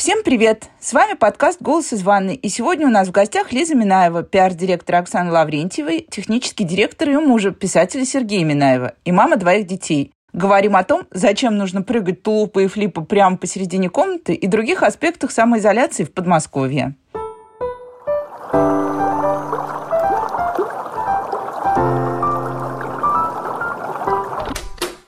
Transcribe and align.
Всем 0.00 0.22
привет! 0.22 0.70
С 0.80 0.94
вами 0.94 1.12
подкаст 1.12 1.60
«Голос 1.60 1.92
из 1.92 2.02
ванны». 2.02 2.34
И 2.34 2.48
сегодня 2.48 2.86
у 2.86 2.90
нас 2.90 3.08
в 3.08 3.10
гостях 3.10 3.52
Лиза 3.52 3.74
Минаева, 3.74 4.22
пиар-директор 4.22 4.94
Оксаны 4.94 5.30
Лаврентьевой, 5.30 6.06
технический 6.10 6.64
директор 6.64 7.06
ее 7.10 7.20
мужа, 7.20 7.50
писателя 7.50 8.06
Сергея 8.06 8.42
Минаева 8.46 8.94
и 9.04 9.12
мама 9.12 9.36
двоих 9.36 9.66
детей. 9.66 10.10
Говорим 10.32 10.76
о 10.76 10.84
том, 10.84 11.02
зачем 11.10 11.58
нужно 11.58 11.82
прыгать 11.82 12.22
тулупы 12.22 12.64
и 12.64 12.66
флипы 12.66 13.02
прямо 13.02 13.36
посередине 13.36 13.90
комнаты 13.90 14.32
и 14.32 14.46
других 14.46 14.82
аспектах 14.82 15.32
самоизоляции 15.32 16.04
в 16.04 16.14
Подмосковье. 16.14 16.94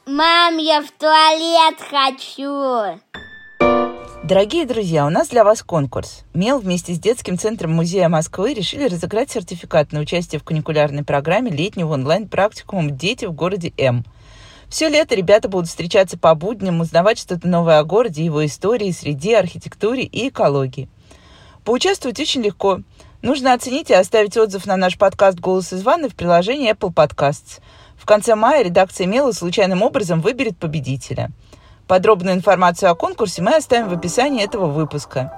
Мам, 0.04 0.58
я 0.58 0.82
в 0.82 0.90
туалет 0.98 1.80
хочу. 1.80 3.00
Дорогие 4.24 4.66
друзья, 4.66 5.04
у 5.04 5.10
нас 5.10 5.30
для 5.30 5.42
вас 5.42 5.64
конкурс. 5.64 6.22
МЕЛ 6.32 6.60
вместе 6.60 6.94
с 6.94 6.98
детским 7.00 7.36
центром 7.36 7.72
Музея 7.72 8.08
Москвы 8.08 8.54
решили 8.54 8.86
разыграть 8.86 9.32
сертификат 9.32 9.90
на 9.90 9.98
участие 9.98 10.38
в 10.38 10.44
каникулярной 10.44 11.02
программе 11.02 11.50
летнего 11.50 11.94
онлайн-практикума 11.94 12.92
«Дети 12.92 13.24
в 13.24 13.32
городе 13.32 13.72
М». 13.76 14.04
Все 14.68 14.88
лето 14.88 15.16
ребята 15.16 15.48
будут 15.48 15.68
встречаться 15.68 16.16
по 16.16 16.36
будням, 16.36 16.80
узнавать 16.80 17.18
что-то 17.18 17.48
новое 17.48 17.80
о 17.80 17.84
городе, 17.84 18.24
его 18.24 18.46
истории, 18.46 18.92
среде, 18.92 19.36
архитектуре 19.36 20.04
и 20.04 20.28
экологии. 20.28 20.88
Поучаствовать 21.64 22.20
очень 22.20 22.42
легко. 22.42 22.78
Нужно 23.22 23.54
оценить 23.54 23.90
и 23.90 23.94
оставить 23.94 24.36
отзыв 24.36 24.66
на 24.66 24.76
наш 24.76 24.98
подкаст 24.98 25.40
«Голос 25.40 25.72
из 25.72 25.82
ванны» 25.82 26.08
в 26.08 26.14
приложении 26.14 26.72
Apple 26.72 26.94
Podcasts. 26.94 27.58
В 27.96 28.06
конце 28.06 28.36
мая 28.36 28.62
редакция 28.62 29.08
«Мела» 29.08 29.32
случайным 29.32 29.82
образом 29.82 30.20
выберет 30.20 30.56
победителя– 30.58 31.32
Подробную 31.86 32.36
информацию 32.36 32.90
о 32.90 32.94
конкурсе 32.94 33.42
мы 33.42 33.54
оставим 33.54 33.88
в 33.88 33.92
описании 33.92 34.44
этого 34.44 34.66
выпуска. 34.66 35.32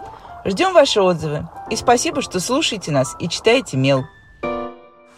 Ждем 0.44 0.72
ваши 0.72 1.00
отзывы. 1.00 1.48
И 1.70 1.76
спасибо, 1.76 2.20
что 2.20 2.38
слушаете 2.38 2.90
нас 2.90 3.16
и 3.18 3.28
читаете 3.28 3.76
мел. 3.76 4.04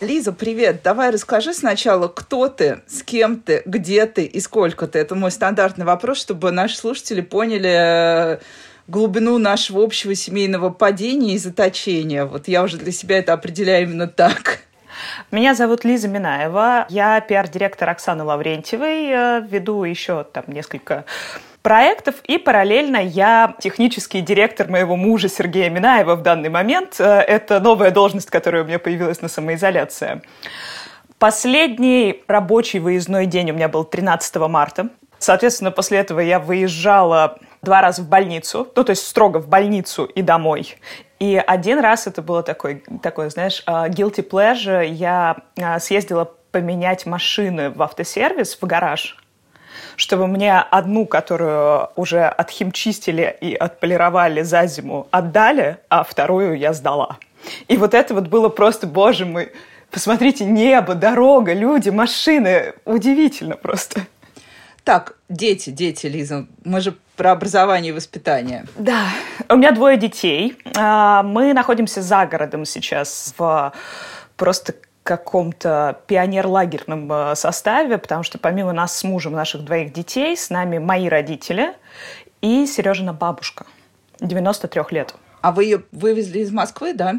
Лиза, 0.00 0.33
привет. 0.33 0.83
Давай 0.84 1.10
расскажи 1.10 1.55
сначала, 1.55 2.08
кто 2.08 2.48
ты, 2.48 2.83
с 2.86 3.02
кем 3.02 3.41
ты, 3.41 3.62
где 3.64 4.05
ты 4.05 4.24
и 4.24 4.41
сколько 4.41 4.86
ты. 4.86 4.98
Это 4.98 5.14
мой 5.14 5.30
стандартный 5.30 5.86
вопрос, 5.86 6.18
чтобы 6.18 6.52
наши 6.52 6.77
слушатели 6.77 7.22
поняли 7.22 8.34
э, 8.34 8.38
глубину 8.88 9.38
нашего 9.38 9.83
общего 9.83 10.14
семейного 10.14 10.68
падения 10.68 11.34
и 11.34 11.38
заточения. 11.38 12.27
Вот 12.27 12.46
я 12.46 12.62
уже 12.62 12.77
для 12.77 12.92
себя 12.92 13.18
это 13.18 13.33
определяю 13.33 13.84
именно 13.84 14.06
так. 14.06 14.61
Меня 15.30 15.55
зовут 15.55 15.84
Лиза 15.84 16.08
Минаева. 16.08 16.86
Я 16.89 17.20
пиар-директор 17.20 17.89
Оксаны 17.89 18.25
Лаврентьевой. 18.25 19.06
Э, 19.11 19.41
веду 19.41 19.84
еще 19.84 20.25
там 20.25 20.44
несколько 20.48 21.05
проектов, 21.62 22.14
и 22.22 22.39
параллельно 22.39 22.98
я 22.98 23.56
технический 23.58 24.20
директор 24.20 24.69
моего 24.69 24.94
мужа 24.94 25.28
Сергея 25.28 25.69
Минаева 25.69 26.14
в 26.14 26.22
данный 26.22 26.48
момент. 26.48 27.00
Э, 27.00 27.19
это 27.20 27.58
новая 27.58 27.91
должность, 27.91 28.30
которая 28.30 28.62
у 28.62 28.67
меня 28.67 28.78
появилась 28.78 29.20
на 29.20 29.28
самоизоляции. 29.28 30.22
Последний 31.19 32.22
рабочий 32.28 32.78
выездной 32.78 33.27
день 33.27 33.50
у 33.50 33.55
меня 33.55 33.69
был 33.69 33.83
13 33.83 34.36
марта. 34.48 34.91
Соответственно, 35.19 35.72
после 35.72 35.98
этого 35.98 36.20
я 36.20 36.39
выезжала 36.39 37.39
два 37.62 37.80
раза 37.80 38.02
в 38.02 38.08
больницу, 38.08 38.69
ну, 38.77 38.84
то 38.84 38.91
есть 38.91 39.05
строго 39.06 39.39
в 39.39 39.48
больницу 39.48 40.05
и 40.05 40.22
домой. 40.22 40.77
И 41.19 41.36
один 41.36 41.81
раз 41.81 42.06
это 42.06 42.20
было 42.20 42.42
такой, 42.42 42.84
такой 43.03 43.31
знаешь, 43.31 43.62
а, 43.67 43.89
guilty 43.89 44.28
pleasure. 44.28 44.86
Я 44.86 45.36
а, 45.58 45.81
съездила 45.81 46.31
поменять 46.50 47.06
машины 47.06 47.70
в 47.70 47.83
автосервис, 47.83 48.58
в 48.61 48.67
гараж, 48.67 49.17
чтобы 49.97 50.27
мне 50.27 50.58
одну, 50.58 51.06
которую 51.06 51.89
уже 51.97 52.25
отхимчистили 52.25 53.36
и 53.41 53.55
отполировали 53.55 54.42
за 54.42 54.67
зиму, 54.67 55.06
отдали, 55.11 55.78
а 55.89 56.05
вторую 56.05 56.58
я 56.58 56.73
сдала. 56.73 57.19
И 57.69 57.77
вот 57.77 57.95
это 57.95 58.14
вот 58.14 58.28
было 58.28 58.48
просто, 58.48 58.86
боже 58.86 59.25
мой, 59.25 59.53
посмотрите, 59.91 60.45
небо, 60.45 60.95
дорога, 60.95 61.53
люди, 61.53 61.91
машины. 61.91 62.74
Удивительно 62.85 63.57
просто. 63.57 64.07
Так, 64.85 65.17
дети, 65.29 65.70
дети, 65.70 66.07
Лиза, 66.07 66.46
мы 66.64 66.80
же 66.80 66.96
про 67.16 67.32
образование 67.32 67.90
и 67.90 67.94
воспитание. 67.94 68.64
Да, 68.77 69.06
у 69.48 69.56
меня 69.56 69.72
двое 69.72 69.96
детей. 69.96 70.56
А, 70.77 71.22
мы 71.22 71.52
находимся 71.52 72.02
за 72.02 72.27
городом 72.27 72.64
сейчас 72.64 73.34
в 73.36 73.72
просто 74.36 74.74
каком-то 75.02 76.00
пионер-лагерном 76.08 77.12
э, 77.12 77.34
составе, 77.36 77.96
потому 77.96 78.24
что 78.24 78.38
помимо 78.38 78.72
нас 78.72 78.96
с 78.96 79.04
мужем, 79.04 79.34
наших 79.34 79.64
двоих 79.64 79.92
детей, 79.92 80.36
с 80.36 80.50
нами 80.50 80.78
мои 80.78 81.08
родители 81.08 81.74
и 82.42 82.66
Сережина 82.66 83.12
бабушка, 83.12 83.66
93 84.20 84.83
лет. 84.90 85.14
А 85.42 85.52
вы 85.52 85.64
ее 85.64 85.83
вывезли 85.92 86.40
из 86.40 86.50
Москвы, 86.50 86.92
да? 86.92 87.14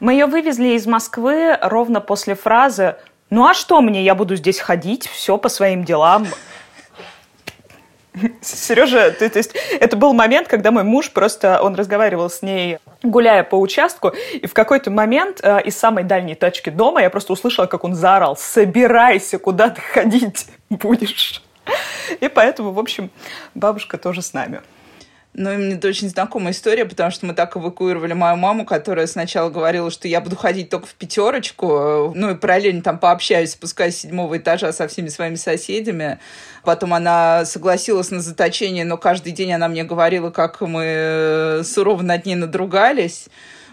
Мы 0.00 0.14
ее 0.14 0.26
вывезли 0.26 0.70
из 0.70 0.86
Москвы 0.86 1.56
ровно 1.62 2.00
после 2.00 2.34
фразы 2.34 2.96
«Ну 3.30 3.46
а 3.46 3.54
что 3.54 3.80
мне, 3.80 4.02
я 4.02 4.16
буду 4.16 4.34
здесь 4.34 4.58
ходить, 4.58 5.06
все 5.06 5.38
по 5.38 5.48
своим 5.48 5.84
делам». 5.84 6.26
Сережа, 8.40 9.10
то, 9.10 9.28
то 9.28 9.38
есть 9.38 9.54
это 9.78 9.96
был 9.96 10.12
момент, 10.12 10.48
когда 10.48 10.70
мой 10.70 10.84
муж 10.84 11.10
просто, 11.10 11.62
он 11.62 11.74
разговаривал 11.74 12.30
с 12.30 12.42
ней, 12.42 12.78
гуляя 13.02 13.42
по 13.42 13.56
участку, 13.56 14.12
и 14.32 14.46
в 14.46 14.54
какой-то 14.54 14.90
момент 14.90 15.40
э, 15.42 15.62
из 15.62 15.76
самой 15.76 16.04
дальней 16.04 16.34
точки 16.34 16.70
дома 16.70 17.02
я 17.02 17.10
просто 17.10 17.32
услышала, 17.32 17.66
как 17.66 17.84
он 17.84 17.94
заорал, 17.94 18.36
собирайся, 18.36 19.38
куда 19.38 19.70
ты 19.70 19.80
ходить 19.80 20.46
будешь. 20.70 21.42
И 22.20 22.28
поэтому, 22.28 22.72
в 22.72 22.78
общем, 22.78 23.10
бабушка 23.54 23.98
тоже 23.98 24.22
с 24.22 24.32
нами. 24.32 24.60
Ну, 25.32 25.54
мне 25.54 25.76
это 25.76 25.86
очень 25.86 26.08
знакомая 26.08 26.52
история, 26.52 26.84
потому 26.84 27.12
что 27.12 27.24
мы 27.24 27.34
так 27.34 27.56
эвакуировали 27.56 28.14
мою 28.14 28.36
маму, 28.36 28.66
которая 28.66 29.06
сначала 29.06 29.48
говорила, 29.48 29.88
что 29.90 30.08
я 30.08 30.20
буду 30.20 30.34
ходить 30.34 30.70
только 30.70 30.86
в 30.86 30.94
пятерочку, 30.94 32.12
ну 32.16 32.30
и 32.30 32.34
параллельно 32.34 32.82
там 32.82 32.98
пообщаюсь, 32.98 33.52
спускаясь 33.52 33.96
с 33.96 34.00
седьмого 34.00 34.38
этажа 34.38 34.72
со 34.72 34.88
всеми 34.88 35.08
своими 35.08 35.36
соседями. 35.36 36.18
Потом 36.64 36.94
она 36.94 37.44
согласилась 37.44 38.10
на 38.10 38.20
заточение, 38.20 38.84
но 38.84 38.96
каждый 38.98 39.30
день 39.30 39.52
она 39.52 39.68
мне 39.68 39.84
говорила, 39.84 40.30
как 40.30 40.60
мы 40.60 41.60
сурово 41.64 42.02
над 42.02 42.26
ней 42.26 42.34
надругались. 42.34 43.28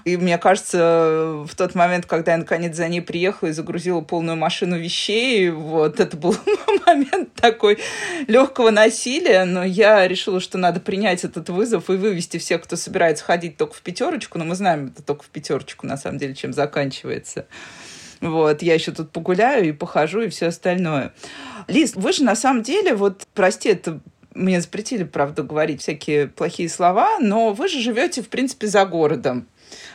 И 0.07 0.15
мне 0.15 0.37
кажется, 0.37 1.43
в 1.45 1.53
тот 1.57 1.75
момент, 1.75 2.05
когда 2.05 2.31
я 2.31 2.37
наконец 2.37 2.77
за 2.77 2.87
ней 2.87 3.01
приехала 3.01 3.49
и 3.49 3.51
загрузила 3.51 3.99
полную 3.99 4.37
машину 4.37 4.79
вещей, 4.79 5.49
вот 5.49 5.99
это 5.99 6.15
был 6.15 6.33
момент 6.85 7.33
такой 7.33 7.77
легкого 8.25 8.71
насилия, 8.71 9.43
но 9.43 9.65
я 9.65 10.07
решила, 10.07 10.39
что 10.39 10.57
надо 10.57 10.79
принять 10.79 11.25
этот 11.25 11.49
вызов 11.49 11.89
и 11.89 11.97
вывести 11.97 12.37
всех, 12.37 12.63
кто 12.63 12.77
собирается 12.77 13.25
ходить 13.25 13.57
только 13.57 13.73
в 13.73 13.81
пятерочку, 13.81 14.37
но 14.37 14.45
мы 14.45 14.55
знаем, 14.55 14.93
это 14.93 15.03
только 15.03 15.25
в 15.25 15.27
пятерочку, 15.27 15.85
на 15.85 15.97
самом 15.97 16.19
деле, 16.19 16.33
чем 16.35 16.53
заканчивается. 16.53 17.45
Вот, 18.21 18.61
я 18.61 18.75
еще 18.75 18.93
тут 18.93 19.11
погуляю 19.11 19.67
и 19.67 19.73
похожу, 19.73 20.21
и 20.21 20.29
все 20.29 20.47
остальное. 20.47 21.13
Лиз, 21.67 21.95
вы 21.95 22.13
же 22.13 22.23
на 22.23 22.37
самом 22.37 22.63
деле, 22.63 22.95
вот, 22.95 23.27
прости, 23.33 23.67
это 23.67 23.99
мне 24.33 24.61
запретили, 24.61 25.03
правда, 25.03 25.43
говорить 25.43 25.81
всякие 25.81 26.27
плохие 26.27 26.69
слова, 26.69 27.19
но 27.19 27.51
вы 27.51 27.67
же 27.67 27.81
живете, 27.81 28.21
в 28.21 28.29
принципе, 28.29 28.67
за 28.67 28.85
городом. 28.85 29.47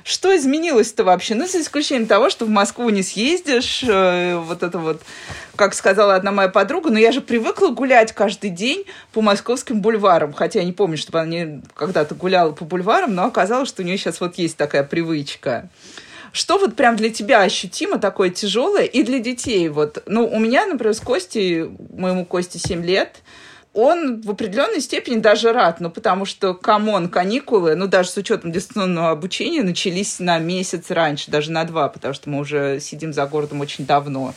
Что 0.05 0.37
изменилось-то 0.37 1.05
вообще? 1.05 1.35
Ну, 1.35 1.47
за 1.47 1.61
исключением 1.61 2.07
того, 2.07 2.29
что 2.29 2.45
в 2.45 2.49
Москву 2.49 2.89
не 2.91 3.03
съездишь, 3.03 3.85
э, 3.85 4.37
вот 4.37 4.63
это 4.63 4.79
вот, 4.79 5.01
как 5.55 5.75
сказала 5.75 6.17
одна 6.17 6.33
моя 6.33 6.49
подруга, 6.49 6.91
но 6.91 6.99
я 6.99 7.13
же 7.13 7.21
привыкла 7.21 7.69
гулять 7.69 8.13
каждый 8.13 8.51
день 8.51 8.85
по 9.13 9.23
московским 9.23 9.81
бульварам, 9.81 10.33
хотя 10.33 10.59
я 10.59 10.65
не 10.65 10.73
помню, 10.73 10.97
чтобы 10.97 11.21
она 11.21 11.63
когда-то 11.75 12.15
гуляла 12.15 12.51
по 12.53 12.65
бульварам, 12.65 13.15
но 13.15 13.25
оказалось, 13.27 13.69
что 13.69 13.83
у 13.83 13.85
нее 13.85 13.97
сейчас 13.97 14.21
вот 14.21 14.37
есть 14.39 14.57
такая 14.57 14.83
привычка. 14.83 15.69
Что 16.33 16.59
вот 16.59 16.75
прям 16.77 16.97
для 16.97 17.11
тебя 17.11 17.43
ощутимо 17.43 17.99
такое 17.99 18.31
тяжелое 18.31 18.85
и 18.85 19.03
для 19.03 19.19
детей? 19.19 19.69
Вот, 19.69 20.03
ну, 20.07 20.27
у 20.27 20.41
меня, 20.41 20.67
например, 20.67 20.95
с 20.95 21.01
Костей, 21.01 21.71
моему 21.95 22.25
Косте 22.25 22.59
7 22.59 22.83
лет, 22.85 23.19
он 23.75 24.21
в 24.21 24.31
определенной 24.31 24.81
степени 24.81 25.19
даже 25.19 25.53
рад, 25.53 25.81
ну, 25.81 25.91
потому 25.91 26.25
что, 26.25 26.55
come 26.55 26.86
on, 26.86 27.09
каникулы, 27.09 27.75
ну, 27.75 27.87
даже 27.87 28.11
с 28.11 28.17
учетом 28.17 28.53
дистанционного 28.53 29.11
обучения, 29.11 29.63
начались 29.63 30.19
на 30.19 30.39
месяц 30.39 30.91
раньше, 30.91 31.31
даже 31.31 31.51
на 31.51 31.65
два, 31.65 31.89
потому 31.89 32.13
что 32.13 32.29
мы 32.29 32.41
уже 32.41 32.81
сидим 32.81 33.13
за 33.13 33.27
городом 33.27 33.61
очень 33.61 33.87
давно. 33.87 34.35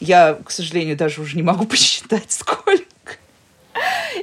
Я, 0.00 0.38
к 0.44 0.50
сожалению, 0.50 0.96
даже 0.96 1.22
уже 1.22 1.36
не 1.36 1.42
могу 1.42 1.64
посчитать, 1.66 2.30
сколько. 2.30 2.84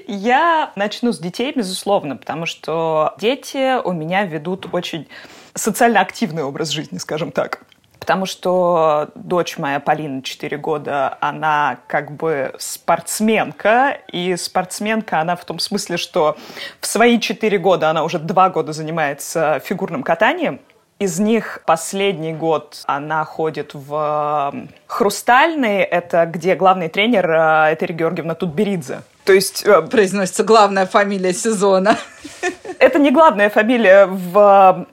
Я 0.07 0.73
начну 0.75 1.11
с 1.11 1.19
детей, 1.19 1.51
безусловно, 1.55 2.15
потому 2.15 2.45
что 2.45 3.15
дети 3.19 3.81
у 3.81 3.93
меня 3.93 4.25
ведут 4.25 4.67
очень 4.71 5.07
социально 5.55 6.01
активный 6.01 6.43
образ 6.43 6.69
жизни, 6.69 6.97
скажем 6.97 7.31
так 7.31 7.61
потому 8.05 8.27
что 8.27 9.09
дочь 9.15 9.57
моя, 9.57 9.79
Полина, 9.79 10.21
4 10.21 10.57
года, 10.57 11.17
она 11.21 11.79
как 11.87 12.11
бы 12.11 12.53
спортсменка, 12.59 13.97
и 14.11 14.35
спортсменка 14.35 15.21
она 15.21 15.35
в 15.35 15.43
том 15.43 15.57
смысле, 15.57 15.97
что 15.97 16.37
в 16.79 16.85
свои 16.85 17.19
4 17.19 17.57
года 17.57 17.89
она 17.89 18.03
уже 18.03 18.19
2 18.19 18.49
года 18.51 18.73
занимается 18.73 19.59
фигурным 19.65 20.03
катанием, 20.03 20.59
из 20.99 21.19
них 21.19 21.63
последний 21.65 22.31
год 22.31 22.83
она 22.85 23.25
ходит 23.25 23.71
в 23.73 24.53
Хрустальный, 24.85 25.79
это 25.79 26.27
где 26.27 26.53
главный 26.53 26.89
тренер 26.89 27.27
э, 27.27 27.73
Этери 27.73 27.93
Георгиевна 27.93 28.35
Тутберидзе. 28.35 29.01
То 29.25 29.33
есть... 29.33 29.65
Э, 29.65 29.81
Произносится 29.81 30.43
главная 30.43 30.85
фамилия 30.85 31.33
сезона. 31.33 31.97
Это 32.79 32.99
не 32.99 33.09
главная 33.09 33.49
фамилия 33.49 34.05
в 34.05 34.85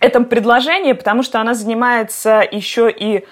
этом 0.00 0.24
предложении, 0.24 0.92
потому 0.92 1.22
что 1.22 1.40
она 1.40 1.54
занимается 1.54 2.42
еще 2.50 2.90
и 2.90 3.24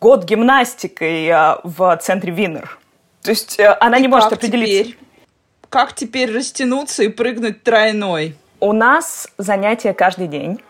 год 0.00 0.24
гимнастикой 0.24 1.26
э, 1.26 1.56
в 1.64 1.96
центре 2.02 2.32
Винер. 2.32 2.78
То 3.22 3.30
есть 3.30 3.58
она 3.80 3.98
и 3.98 4.02
не 4.02 4.08
может 4.08 4.32
определиться. 4.32 4.84
Теперь? 4.84 4.98
Как 5.68 5.92
теперь 5.94 6.34
растянуться 6.34 7.02
и 7.02 7.08
прыгнуть 7.08 7.62
тройной? 7.62 8.36
У 8.60 8.72
нас 8.72 9.28
занятия 9.38 9.92
каждый 9.92 10.26
день. 10.26 10.60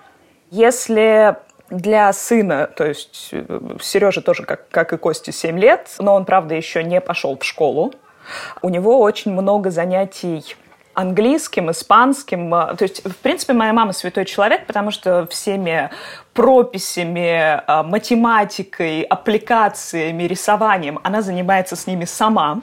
Если 0.50 1.36
для 1.70 2.12
сына, 2.12 2.68
то 2.74 2.86
есть 2.86 3.32
Сережа 3.80 4.22
тоже, 4.22 4.44
как, 4.44 4.68
как 4.68 4.92
и 4.92 4.96
Кости, 4.96 5.30
7 5.30 5.58
лет, 5.58 5.88
но 5.98 6.14
он, 6.14 6.24
правда, 6.24 6.54
еще 6.54 6.82
не 6.82 7.00
пошел 7.00 7.38
в 7.38 7.44
школу, 7.44 7.92
у 8.62 8.68
него 8.68 9.00
очень 9.00 9.32
много 9.32 9.70
занятий 9.70 10.56
английским, 10.98 11.70
испанским. 11.70 12.50
То 12.50 12.78
есть, 12.80 13.04
в 13.04 13.16
принципе, 13.18 13.52
моя 13.52 13.72
мама 13.72 13.92
святой 13.92 14.24
человек, 14.24 14.66
потому 14.66 14.90
что 14.90 15.28
всеми 15.28 15.90
прописями, 16.34 17.62
а, 17.66 17.84
математикой, 17.84 19.02
аппликациями, 19.02 20.24
рисованием 20.24 20.98
она 21.04 21.22
занимается 21.22 21.76
с 21.76 21.86
ними 21.86 22.04
сама. 22.04 22.62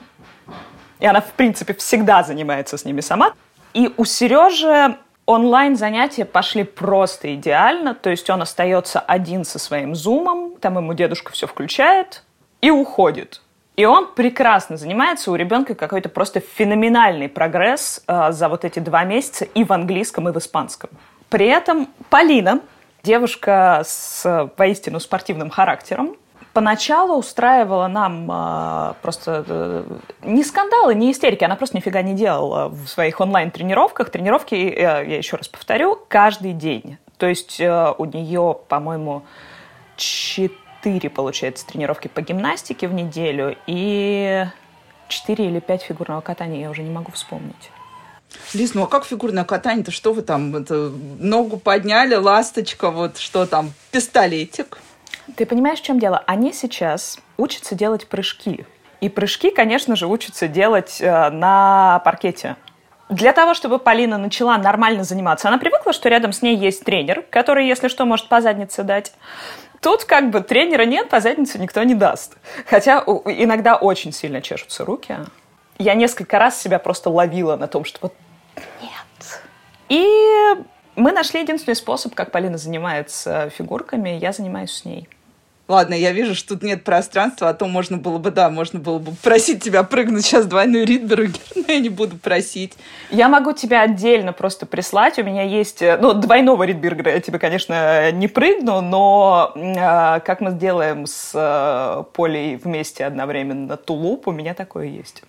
И 1.00 1.06
она, 1.06 1.22
в 1.22 1.32
принципе, 1.32 1.72
всегда 1.72 2.22
занимается 2.22 2.76
с 2.76 2.84
ними 2.84 3.00
сама. 3.00 3.32
И 3.72 3.90
у 3.96 4.04
Сережи 4.04 4.96
онлайн 5.24 5.76
занятия 5.76 6.26
пошли 6.26 6.64
просто 6.64 7.34
идеально. 7.34 7.94
То 7.94 8.10
есть 8.10 8.28
он 8.28 8.42
остается 8.42 9.00
один 9.00 9.46
со 9.46 9.58
своим 9.58 9.94
зумом, 9.94 10.56
там 10.60 10.76
ему 10.76 10.92
дедушка 10.92 11.32
все 11.32 11.46
включает 11.46 12.22
и 12.60 12.70
уходит. 12.70 13.40
И 13.76 13.84
он 13.84 14.08
прекрасно 14.14 14.78
занимается, 14.78 15.30
у 15.30 15.34
ребенка 15.34 15.74
какой-то 15.74 16.08
просто 16.08 16.40
феноменальный 16.40 17.28
прогресс 17.28 18.02
э, 18.08 18.32
за 18.32 18.48
вот 18.48 18.64
эти 18.64 18.78
два 18.78 19.04
месяца 19.04 19.44
и 19.44 19.64
в 19.64 19.72
английском, 19.72 20.28
и 20.28 20.32
в 20.32 20.38
испанском. 20.38 20.88
При 21.28 21.46
этом 21.46 21.88
Полина, 22.08 22.60
девушка 23.02 23.82
с 23.84 24.50
воистину 24.56 24.98
спортивным 24.98 25.50
характером, 25.50 26.16
поначалу 26.54 27.18
устраивала 27.18 27.86
нам 27.86 28.30
э, 28.30 28.94
просто 29.02 29.44
э, 29.46 29.84
не 30.22 30.42
скандалы, 30.42 30.94
не 30.94 31.12
истерики, 31.12 31.44
она 31.44 31.56
просто 31.56 31.76
нифига 31.76 32.00
не 32.00 32.14
делала 32.14 32.68
в 32.68 32.86
своих 32.86 33.20
онлайн-тренировках. 33.20 34.08
Тренировки, 34.08 34.54
э, 34.54 34.80
я 34.80 35.16
еще 35.18 35.36
раз 35.36 35.48
повторю, 35.48 35.98
каждый 36.08 36.54
день. 36.54 36.96
То 37.18 37.26
есть 37.26 37.60
э, 37.60 37.92
у 37.98 38.06
нее, 38.06 38.56
по-моему, 38.68 39.22
четыре 39.96 40.65
четыре, 40.86 41.10
получается, 41.10 41.66
тренировки 41.66 42.06
по 42.06 42.20
гимнастике 42.20 42.86
в 42.86 42.94
неделю 42.94 43.56
и 43.66 44.44
четыре 45.08 45.46
или 45.46 45.58
пять 45.58 45.82
фигурного 45.82 46.20
катания, 46.20 46.60
я 46.60 46.70
уже 46.70 46.82
не 46.82 46.90
могу 46.90 47.10
вспомнить. 47.10 47.70
Лиз, 48.54 48.74
ну 48.74 48.84
а 48.84 48.86
как 48.86 49.04
фигурное 49.04 49.44
катание-то? 49.44 49.90
Что 49.90 50.12
вы 50.12 50.22
там? 50.22 50.54
Это, 50.54 50.92
ногу 51.18 51.56
подняли, 51.58 52.14
ласточка, 52.14 52.90
вот 52.90 53.18
что 53.18 53.46
там, 53.46 53.72
пистолетик? 53.90 54.78
Ты 55.36 55.44
понимаешь, 55.44 55.80
в 55.80 55.82
чем 55.82 55.98
дело? 55.98 56.22
Они 56.26 56.52
сейчас 56.52 57.18
учатся 57.36 57.74
делать 57.74 58.06
прыжки. 58.06 58.64
И 59.00 59.08
прыжки, 59.08 59.50
конечно 59.50 59.96
же, 59.96 60.06
учатся 60.06 60.46
делать 60.46 61.00
э, 61.00 61.30
на 61.30 62.00
паркете. 62.04 62.56
Для 63.08 63.32
того, 63.32 63.54
чтобы 63.54 63.78
Полина 63.78 64.18
начала 64.18 64.58
нормально 64.58 65.04
заниматься, 65.04 65.48
она 65.48 65.58
привыкла, 65.58 65.92
что 65.92 66.08
рядом 66.08 66.32
с 66.32 66.42
ней 66.42 66.56
есть 66.56 66.84
тренер, 66.84 67.24
который, 67.30 67.66
если 67.66 67.86
что, 67.86 68.04
может 68.04 68.28
по 68.28 68.40
заднице 68.40 68.82
дать. 68.82 69.12
Тут 69.86 70.04
как 70.04 70.30
бы 70.30 70.40
тренера 70.40 70.82
нет, 70.82 71.08
по 71.08 71.20
заднице 71.20 71.60
никто 71.60 71.80
не 71.84 71.94
даст. 71.94 72.38
Хотя 72.68 73.04
иногда 73.24 73.76
очень 73.76 74.10
сильно 74.10 74.42
чешутся 74.42 74.84
руки. 74.84 75.16
Я 75.78 75.94
несколько 75.94 76.40
раз 76.40 76.60
себя 76.60 76.80
просто 76.80 77.08
ловила 77.08 77.54
на 77.56 77.68
том, 77.68 77.84
что 77.84 78.00
вот 78.02 78.14
нет. 78.82 79.40
И 79.88 80.04
мы 80.96 81.12
нашли 81.12 81.40
единственный 81.40 81.76
способ, 81.76 82.16
как 82.16 82.32
Полина 82.32 82.58
занимается 82.58 83.48
фигурками. 83.50 84.08
Я 84.08 84.32
занимаюсь 84.32 84.72
с 84.72 84.84
ней. 84.84 85.08
Ладно, 85.68 85.94
я 85.94 86.12
вижу, 86.12 86.36
что 86.36 86.50
тут 86.50 86.62
нет 86.62 86.84
пространства, 86.84 87.48
а 87.48 87.54
то 87.54 87.66
можно 87.66 87.96
было 87.96 88.18
бы, 88.18 88.30
да, 88.30 88.50
можно 88.50 88.78
было 88.78 89.00
бы 89.00 89.12
просить 89.22 89.64
тебя 89.64 89.82
прыгнуть 89.82 90.24
сейчас 90.24 90.46
двойной 90.46 90.84
Ридбергер, 90.84 91.40
но 91.56 91.64
я 91.66 91.80
не 91.80 91.88
буду 91.88 92.16
просить. 92.16 92.74
Я 93.10 93.28
могу 93.28 93.52
тебя 93.52 93.82
отдельно 93.82 94.32
просто 94.32 94.64
прислать. 94.64 95.18
У 95.18 95.24
меня 95.24 95.42
есть, 95.42 95.82
э, 95.82 95.98
ну, 96.00 96.14
двойного 96.14 96.62
Ридбергера 96.62 97.12
я 97.12 97.20
тебе, 97.20 97.40
конечно, 97.40 98.12
не 98.12 98.28
прыгну, 98.28 98.80
но 98.80 99.52
э, 99.56 100.20
как 100.20 100.40
мы 100.40 100.52
сделаем 100.52 101.06
с 101.06 101.32
э, 101.34 102.04
Полей 102.14 102.56
вместе 102.56 103.04
одновременно 103.04 103.76
тулуп, 103.76 104.28
у 104.28 104.32
меня 104.32 104.54
такое 104.54 104.86
есть. 104.86 105.24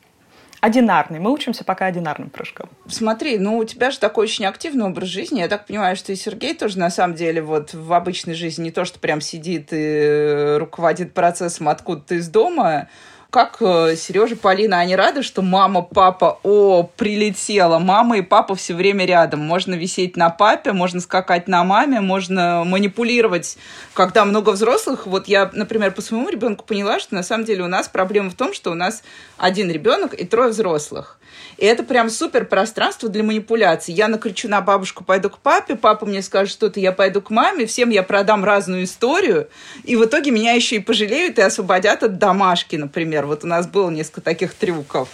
Одинарный. 0.68 1.20
Мы 1.20 1.32
учимся 1.32 1.64
пока 1.64 1.86
одинарным 1.86 2.30
прыжкам. 2.30 2.70
Смотри, 2.90 3.38
ну 3.40 3.58
у 3.58 3.64
тебя 3.64 3.90
же 3.90 4.00
такой 4.00 4.26
очень 4.26 4.44
активный 4.44 4.84
образ 4.84 5.08
жизни. 5.08 5.40
Я 5.40 5.48
так 5.48 5.66
понимаю, 5.66 5.96
что 5.96 6.12
и 6.12 6.18
Сергей 6.18 6.54
тоже 6.54 6.78
на 6.78 6.90
самом 6.90 7.16
деле 7.16 7.42
вот 7.42 7.74
в 7.74 7.94
обычной 7.94 8.34
жизни 8.34 8.66
не 8.66 8.72
то, 8.72 8.84
что 8.84 9.00
прям 9.00 9.22
сидит 9.22 9.70
и 9.72 10.58
руководит 10.60 11.14
процессом 11.14 11.70
откуда-то 11.70 12.16
из 12.16 12.28
дома, 12.28 12.90
как 13.30 13.58
э, 13.60 13.96
Сережа, 13.98 14.36
Полина, 14.36 14.80
они 14.80 14.96
рады, 14.96 15.22
что 15.22 15.42
мама, 15.42 15.82
папа, 15.82 16.40
о, 16.44 16.84
прилетела. 16.84 17.78
Мама 17.78 18.20
и 18.20 18.22
папа 18.22 18.56
все 18.56 18.74
время 18.74 19.06
рядом. 19.06 19.42
Можно 19.42 19.76
висеть 19.76 20.16
на 20.16 20.30
папе, 20.30 20.72
можно 20.72 21.02
скакать 21.02 21.48
на 21.48 21.64
маме, 21.64 22.00
можно 22.00 22.64
манипулировать, 22.66 23.58
когда 23.94 24.24
много 24.24 24.52
взрослых. 24.52 25.08
Вот 25.08 25.28
я, 25.28 25.50
например, 25.54 25.92
по 25.92 26.02
своему 26.02 26.30
ребенку 26.30 26.66
поняла, 26.66 27.00
что 27.00 27.16
на 27.16 27.24
самом 27.24 27.46
деле 27.46 27.64
у 27.64 27.68
нас 27.68 27.90
проблема 27.90 28.30
в 28.30 28.36
том, 28.36 28.54
что 28.54 28.72
у 28.72 28.76
нас 28.76 29.04
один 29.38 29.70
ребенок 29.70 30.14
и 30.14 30.26
трое 30.26 30.50
взрослых. 30.50 31.20
И 31.58 31.66
это 31.66 31.84
прям 31.84 32.10
супер 32.10 32.46
пространство 32.46 33.10
для 33.10 33.24
манипуляций. 33.24 33.94
Я 33.94 34.08
накричу 34.08 34.48
на 34.48 34.62
бабушку, 34.62 35.04
пойду 35.04 35.30
к 35.30 35.40
папе, 35.40 35.76
папа 35.76 36.06
мне 36.06 36.22
скажет 36.22 36.54
что-то, 36.54 36.80
я 36.80 36.92
пойду 36.92 37.22
к 37.22 37.30
маме, 37.30 37.66
всем 37.66 37.90
я 37.90 38.04
продам 38.04 38.46
разную 38.46 38.84
историю, 38.84 39.50
и 39.84 39.96
в 39.96 40.06
итоге 40.06 40.32
меня 40.32 40.54
еще 40.54 40.78
и 40.78 40.80
пожалеют 40.80 41.40
и 41.40 41.42
освободят 41.42 42.04
от 42.04 42.18
домашки, 42.18 42.76
например. 42.76 43.17
Вот 43.26 43.44
у 43.44 43.48
нас 43.48 43.68
было 43.68 43.90
несколько 43.90 44.22
таких 44.22 44.54
трюков. 44.54 45.10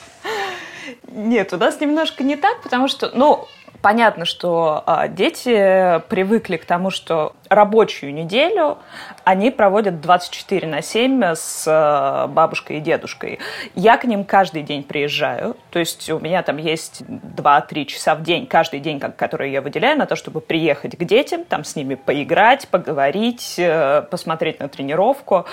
Нет, 1.08 1.54
у 1.54 1.58
нас 1.58 1.80
немножко 1.80 2.24
не 2.24 2.36
так, 2.36 2.62
потому 2.62 2.88
что, 2.88 3.12
ну, 3.14 3.48
понятно, 3.84 4.26
что 4.26 4.82
а, 4.86 5.08
дети 5.08 6.02
привыкли 6.08 6.58
к 6.58 6.66
тому, 6.66 6.90
что 6.90 7.36
рабочую 7.50 8.14
неделю 8.14 8.80
они 9.26 9.52
проводят 9.52 10.02
24 10.02 10.68
на 10.68 10.82
7 10.82 11.24
с 11.36 11.66
а, 11.68 12.28
бабушкой 12.28 12.78
и 12.78 12.80
дедушкой. 12.80 13.40
Я 13.76 13.98
к 13.98 14.06
ним 14.06 14.24
каждый 14.24 14.64
день 14.64 14.84
приезжаю, 14.84 15.58
то 15.70 15.80
есть 15.80 16.10
у 16.10 16.20
меня 16.20 16.42
там 16.44 16.58
есть 16.58 17.02
2-3 17.02 17.86
часа 17.86 18.16
в 18.16 18.24
день, 18.24 18.48
каждый 18.48 18.80
день, 18.80 19.00
который 19.00 19.52
я 19.52 19.62
выделяю 19.62 20.00
на 20.00 20.06
то, 20.06 20.16
чтобы 20.16 20.40
приехать 20.40 20.98
к 20.98 21.04
детям, 21.04 21.44
там 21.44 21.66
с 21.66 21.76
ними 21.76 21.96
поиграть, 21.96 22.70
поговорить, 22.70 23.56
э, 23.58 24.02
посмотреть 24.10 24.62
на 24.62 24.70
тренировку. 24.70 25.46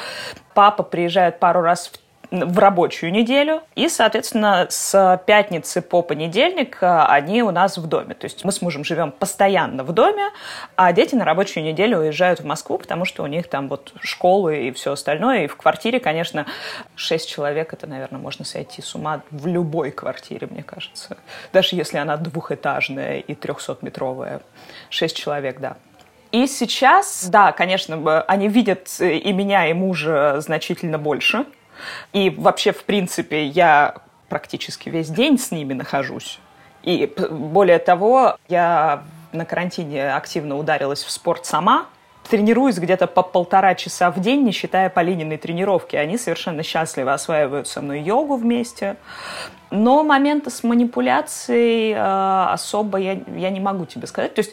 Папа 0.54 0.84
приезжает 0.84 1.40
пару 1.40 1.62
раз 1.62 1.88
в 1.88 2.09
в 2.30 2.58
рабочую 2.58 3.12
неделю. 3.12 3.62
И, 3.74 3.88
соответственно, 3.88 4.66
с 4.68 5.22
пятницы 5.26 5.82
по 5.82 6.02
понедельник 6.02 6.78
э, 6.80 7.04
они 7.08 7.42
у 7.42 7.50
нас 7.50 7.76
в 7.76 7.86
доме. 7.86 8.14
То 8.14 8.26
есть 8.26 8.44
мы 8.44 8.52
с 8.52 8.62
мужем 8.62 8.84
живем 8.84 9.10
постоянно 9.10 9.82
в 9.82 9.92
доме, 9.92 10.30
а 10.76 10.92
дети 10.92 11.14
на 11.14 11.24
рабочую 11.24 11.64
неделю 11.64 11.98
уезжают 11.98 12.40
в 12.40 12.46
Москву, 12.46 12.78
потому 12.78 13.04
что 13.04 13.22
у 13.22 13.26
них 13.26 13.48
там 13.48 13.68
вот 13.68 13.92
школы 14.00 14.68
и 14.68 14.70
все 14.72 14.92
остальное. 14.92 15.44
И 15.44 15.46
в 15.46 15.56
квартире, 15.56 16.00
конечно, 16.00 16.46
шесть 16.94 17.28
человек, 17.28 17.72
это, 17.72 17.86
наверное, 17.86 18.20
можно 18.20 18.44
сойти 18.44 18.80
с 18.82 18.94
ума 18.94 19.22
в 19.30 19.46
любой 19.46 19.90
квартире, 19.90 20.46
мне 20.50 20.62
кажется. 20.62 21.16
Даже 21.52 21.74
если 21.76 21.98
она 21.98 22.16
двухэтажная 22.16 23.18
и 23.18 23.34
трехсотметровая. 23.34 24.40
Шесть 24.88 25.16
человек, 25.16 25.60
да. 25.60 25.76
И 26.32 26.46
сейчас, 26.46 27.26
да, 27.28 27.50
конечно, 27.50 28.20
они 28.22 28.48
видят 28.48 28.88
и 29.00 29.32
меня, 29.32 29.66
и 29.66 29.72
мужа 29.72 30.40
значительно 30.40 30.96
больше, 30.96 31.44
и 32.12 32.30
вообще, 32.30 32.72
в 32.72 32.84
принципе, 32.84 33.46
я 33.46 33.94
практически 34.28 34.88
весь 34.88 35.08
день 35.08 35.38
с 35.38 35.50
ними 35.50 35.74
нахожусь. 35.74 36.38
И 36.82 37.12
более 37.30 37.78
того, 37.78 38.36
я 38.48 39.02
на 39.32 39.44
карантине 39.44 40.14
активно 40.14 40.56
ударилась 40.56 41.02
в 41.02 41.10
спорт 41.10 41.46
сама, 41.46 41.86
тренируюсь 42.30 42.78
где-то 42.78 43.06
по 43.06 43.22
полтора 43.22 43.74
часа 43.74 44.10
в 44.10 44.20
день, 44.20 44.44
не 44.44 44.52
считая 44.52 44.88
Полининой 44.88 45.36
тренировки. 45.36 45.96
Они 45.96 46.16
совершенно 46.16 46.62
счастливо 46.62 47.12
осваивают 47.12 47.68
со 47.68 47.82
мной 47.82 48.00
йогу 48.00 48.36
вместе. 48.36 48.96
Но 49.70 50.02
момента 50.02 50.50
с 50.50 50.62
манипуляцией 50.62 51.92
э, 51.92 52.52
особо 52.52 52.98
я, 52.98 53.20
я 53.36 53.50
не 53.50 53.60
могу 53.60 53.84
тебе 53.84 54.06
сказать. 54.06 54.34
То 54.34 54.40
есть 54.40 54.52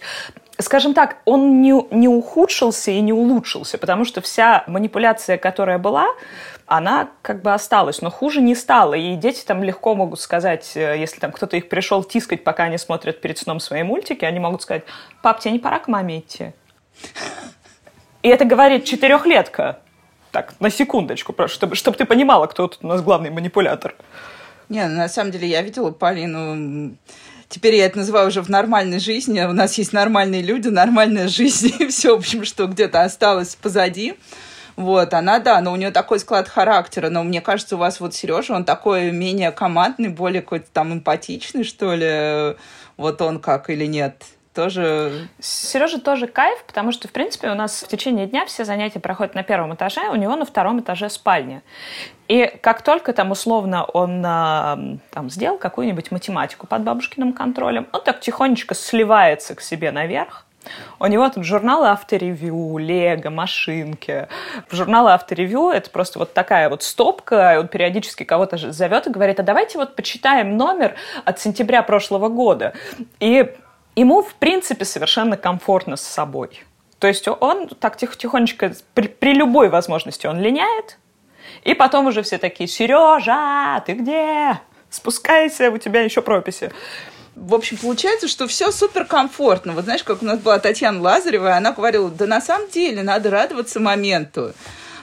скажем 0.59 0.93
так, 0.93 1.17
он 1.25 1.61
не, 1.61 1.73
не 1.91 2.07
ухудшился 2.07 2.91
и 2.91 2.99
не 3.01 3.13
улучшился, 3.13 3.77
потому 3.77 4.05
что 4.05 4.21
вся 4.21 4.63
манипуляция, 4.67 5.37
которая 5.37 5.77
была, 5.77 6.07
она 6.67 7.09
как 7.21 7.41
бы 7.41 7.53
осталась, 7.53 8.01
но 8.01 8.11
хуже 8.11 8.41
не 8.41 8.53
стало. 8.53 8.93
И 8.93 9.15
дети 9.15 9.43
там 9.45 9.63
легко 9.63 9.95
могут 9.95 10.19
сказать, 10.19 10.73
э, 10.75 10.99
если 10.99 11.19
там 11.19 11.31
кто-то 11.31 11.57
их 11.57 11.69
пришел 11.69 12.03
тискать, 12.03 12.43
пока 12.43 12.63
они 12.63 12.77
смотрят 12.77 13.21
перед 13.21 13.37
сном 13.37 13.59
свои 13.59 13.83
мультики, 13.83 14.25
они 14.25 14.39
могут 14.39 14.61
сказать, 14.61 14.83
пап, 15.23 15.39
тебе 15.39 15.53
не 15.53 15.59
пора 15.59 15.79
к 15.79 15.87
маме 15.87 16.19
идти? 16.19 16.51
И 18.21 18.29
это 18.29 18.45
говорит 18.45 18.83
четырехлетка. 18.83 19.79
Так, 20.31 20.53
на 20.59 20.69
секундочку, 20.69 21.33
чтобы, 21.47 21.75
чтобы 21.75 21.97
ты 21.97 22.05
понимала, 22.05 22.47
кто 22.47 22.67
тут 22.67 22.83
у 22.83 22.87
нас 22.87 23.01
главный 23.01 23.29
манипулятор. 23.29 23.95
Не, 24.67 24.85
ну, 24.87 24.97
на 24.97 25.07
самом 25.07 25.31
деле 25.31 25.47
я 25.47 25.61
видела 25.61 25.91
Полину 25.91 26.97
Теперь 27.49 27.75
я 27.75 27.85
это 27.85 27.99
называю 27.99 28.27
уже 28.27 28.41
в 28.41 28.49
нормальной 28.49 28.99
жизни. 28.99 29.39
У 29.41 29.53
нас 29.53 29.77
есть 29.77 29.93
нормальные 29.93 30.41
люди, 30.41 30.67
нормальная 30.67 31.29
жизнь, 31.29 31.73
и 31.79 31.87
все, 31.87 32.15
в 32.15 32.19
общем, 32.19 32.43
что 32.43 32.67
где-то 32.67 33.03
осталось 33.03 33.55
позади. 33.55 34.15
Вот, 34.77 35.13
она, 35.15 35.39
да, 35.39 35.59
но 35.59 35.73
у 35.73 35.75
нее 35.75 35.91
такой 35.91 36.19
склад 36.19 36.47
характера, 36.47 37.09
но 37.09 37.23
мне 37.23 37.41
кажется, 37.41 37.75
у 37.75 37.79
вас 37.79 37.99
вот 37.99 38.13
Сережа, 38.13 38.53
он 38.53 38.63
такой 38.63 39.11
менее 39.11 39.51
командный, 39.51 40.09
более 40.09 40.43
какой-то 40.43 40.67
там 40.71 40.93
эмпатичный, 40.93 41.63
что 41.63 41.95
ли, 41.95 42.55
вот 42.95 43.21
он 43.21 43.39
как 43.39 43.69
или 43.71 43.85
нет? 43.85 44.23
тоже... 44.57 45.29
Сережа 45.39 46.01
тоже 46.01 46.25
кайф, 46.25 46.63
потому 46.65 46.91
что, 46.91 47.07
в 47.07 47.11
принципе, 47.11 47.51
у 47.51 47.53
нас 47.53 47.83
в 47.83 47.87
течение 47.87 48.25
дня 48.25 48.43
все 48.47 48.65
занятия 48.65 48.99
проходят 48.99 49.35
на 49.35 49.43
первом 49.43 49.75
этаже, 49.75 50.09
у 50.09 50.15
него 50.15 50.35
на 50.35 50.45
втором 50.45 50.79
этаже 50.79 51.11
спальня. 51.11 51.61
И 52.27 52.51
как 52.63 52.81
только 52.81 53.13
там 53.13 53.29
условно 53.29 53.83
он 53.83 54.23
а, 54.25 54.79
там, 55.11 55.29
сделал 55.29 55.59
какую-нибудь 55.59 56.09
математику 56.09 56.65
под 56.65 56.81
бабушкиным 56.81 57.33
контролем, 57.33 57.87
он 57.91 58.01
так 58.03 58.19
тихонечко 58.19 58.73
сливается 58.73 59.53
к 59.53 59.61
себе 59.61 59.91
наверх, 59.91 60.46
у 60.99 61.05
него 61.05 61.27
там 61.29 61.43
журналы 61.43 61.87
авторевью, 61.87 62.77
лего, 62.77 63.29
машинки. 63.29 64.27
Журналы 64.71 65.11
авторевью 65.11 65.69
это 65.69 65.89
просто 65.89 66.19
вот 66.19 66.33
такая 66.33 66.69
вот 66.69 66.83
стопка, 66.83 67.57
он 67.59 67.67
периодически 67.67 68.23
кого-то 68.23 68.57
зовет 68.57 69.07
и 69.07 69.09
говорит, 69.09 69.39
а 69.39 69.43
давайте 69.43 69.77
вот 69.77 69.95
почитаем 69.95 70.57
номер 70.57 70.95
от 71.25 71.39
сентября 71.39 71.83
прошлого 71.83 72.29
года. 72.29 72.73
И 73.19 73.53
ему, 73.95 74.21
в 74.21 74.35
принципе, 74.35 74.85
совершенно 74.85 75.37
комфортно 75.37 75.95
с 75.95 76.01
собой. 76.01 76.63
То 76.99 77.07
есть 77.07 77.27
он 77.27 77.67
так 77.67 77.97
тихо 77.97 78.15
тихонечко, 78.15 78.73
при, 78.93 79.07
при 79.07 79.33
любой 79.33 79.69
возможности 79.69 80.25
он 80.25 80.39
линяет, 80.39 80.97
и 81.63 81.73
потом 81.73 82.07
уже 82.07 82.21
все 82.23 82.37
такие, 82.37 82.67
Сережа, 82.67 83.81
ты 83.85 83.93
где? 83.93 84.59
Спускайся, 84.89 85.69
у 85.69 85.77
тебя 85.77 86.01
еще 86.01 86.21
прописи. 86.21 86.71
В 87.39 87.53
общем, 87.53 87.77
получается, 87.77 88.27
что 88.27 88.47
все 88.47 88.71
суперкомфортно. 88.71 89.73
Вот 89.73 89.83
знаешь, 89.83 90.03
как 90.03 90.23
у 90.23 90.25
нас 90.25 90.39
была 90.39 90.57
Татьяна 90.57 90.99
Лазарева, 90.99 91.55
она 91.55 91.71
говорила, 91.71 92.09
да 92.09 92.25
на 92.25 92.41
самом 92.41 92.67
деле 92.71 93.03
надо 93.03 93.29
радоваться 93.29 93.79
моменту. 93.79 94.53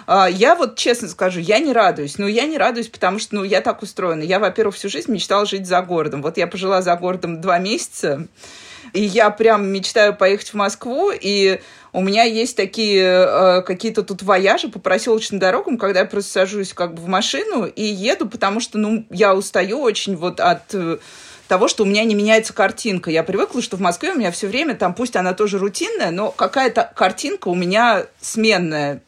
А, 0.08 0.28
я 0.28 0.56
вот 0.56 0.76
честно 0.76 1.06
скажу, 1.06 1.38
я 1.38 1.60
не 1.60 1.72
радуюсь. 1.72 2.18
Ну, 2.18 2.26
я 2.26 2.46
не 2.46 2.58
радуюсь, 2.58 2.88
потому 2.88 3.20
что, 3.20 3.36
ну, 3.36 3.44
я 3.44 3.60
так 3.60 3.82
устроена. 3.82 4.22
Я, 4.22 4.40
во-первых, 4.40 4.74
всю 4.74 4.88
жизнь 4.88 5.12
мечтала 5.12 5.46
жить 5.46 5.68
за 5.68 5.80
городом. 5.82 6.22
Вот 6.22 6.36
я 6.36 6.48
пожила 6.48 6.82
за 6.82 6.96
городом 6.96 7.40
два 7.40 7.58
месяца, 7.58 8.26
и 8.92 9.02
я 9.02 9.30
прям 9.30 9.68
мечтаю 9.68 10.12
поехать 10.12 10.48
в 10.48 10.54
Москву, 10.54 11.12
и 11.12 11.60
у 11.92 12.02
меня 12.02 12.24
есть 12.24 12.56
такие 12.56 13.04
э, 13.04 13.62
какие-то 13.62 14.02
тут 14.02 14.24
вояжи 14.24 14.68
по 14.68 14.80
проселочным 14.80 15.38
дорогам, 15.38 15.78
когда 15.78 16.00
я 16.00 16.06
просто 16.06 16.32
сажусь 16.32 16.74
как 16.74 16.94
бы 16.94 17.02
в 17.02 17.06
машину 17.06 17.64
и 17.64 17.84
еду, 17.84 18.28
потому 18.28 18.58
что, 18.58 18.76
ну, 18.78 19.06
я 19.10 19.36
устаю 19.36 19.80
очень 19.80 20.16
вот 20.16 20.40
от 20.40 20.74
э, 20.74 20.98
того, 21.48 21.68
что 21.68 21.82
у 21.84 21.86
меня 21.86 22.04
не 22.04 22.14
меняется 22.14 22.52
картинка. 22.52 23.10
Я 23.10 23.22
привыкла, 23.22 23.62
что 23.62 23.76
в 23.76 23.80
Москве 23.80 24.12
у 24.12 24.18
меня 24.18 24.30
все 24.30 24.46
время, 24.46 24.74
там 24.74 24.94
пусть 24.94 25.16
она 25.16 25.34
тоже 25.34 25.58
рутинная, 25.58 26.10
но 26.10 26.30
какая-то 26.30 26.92
картинка 26.94 27.48
у 27.48 27.54
меня 27.54 28.06
сменная. 28.20 29.02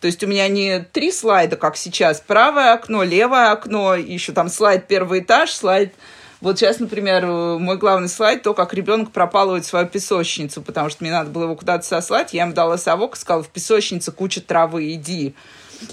То 0.00 0.06
есть 0.06 0.22
у 0.24 0.26
меня 0.26 0.48
не 0.48 0.80
три 0.80 1.12
слайда, 1.12 1.56
как 1.56 1.76
сейчас, 1.76 2.20
правое 2.20 2.72
окно, 2.72 3.04
левое 3.04 3.52
окно, 3.52 3.94
еще 3.94 4.32
там 4.32 4.48
слайд 4.48 4.88
первый 4.88 5.20
этаж, 5.20 5.52
слайд 5.52 5.94
вот 6.42 6.58
сейчас, 6.58 6.80
например, 6.80 7.24
мой 7.24 7.78
главный 7.78 8.08
слайд, 8.08 8.42
то, 8.42 8.52
как 8.52 8.74
ребенок 8.74 9.12
пропалывает 9.12 9.64
свою 9.64 9.86
песочницу, 9.86 10.60
потому 10.60 10.90
что 10.90 11.04
мне 11.04 11.12
надо 11.12 11.30
было 11.30 11.44
его 11.44 11.54
куда-то 11.54 11.86
сослать. 11.86 12.34
Я 12.34 12.42
ему 12.42 12.52
дала 12.52 12.76
совок 12.78 13.14
и 13.14 13.18
сказала, 13.18 13.44
в 13.44 13.48
песочнице 13.48 14.10
куча 14.10 14.40
травы, 14.40 14.92
иди. 14.92 15.36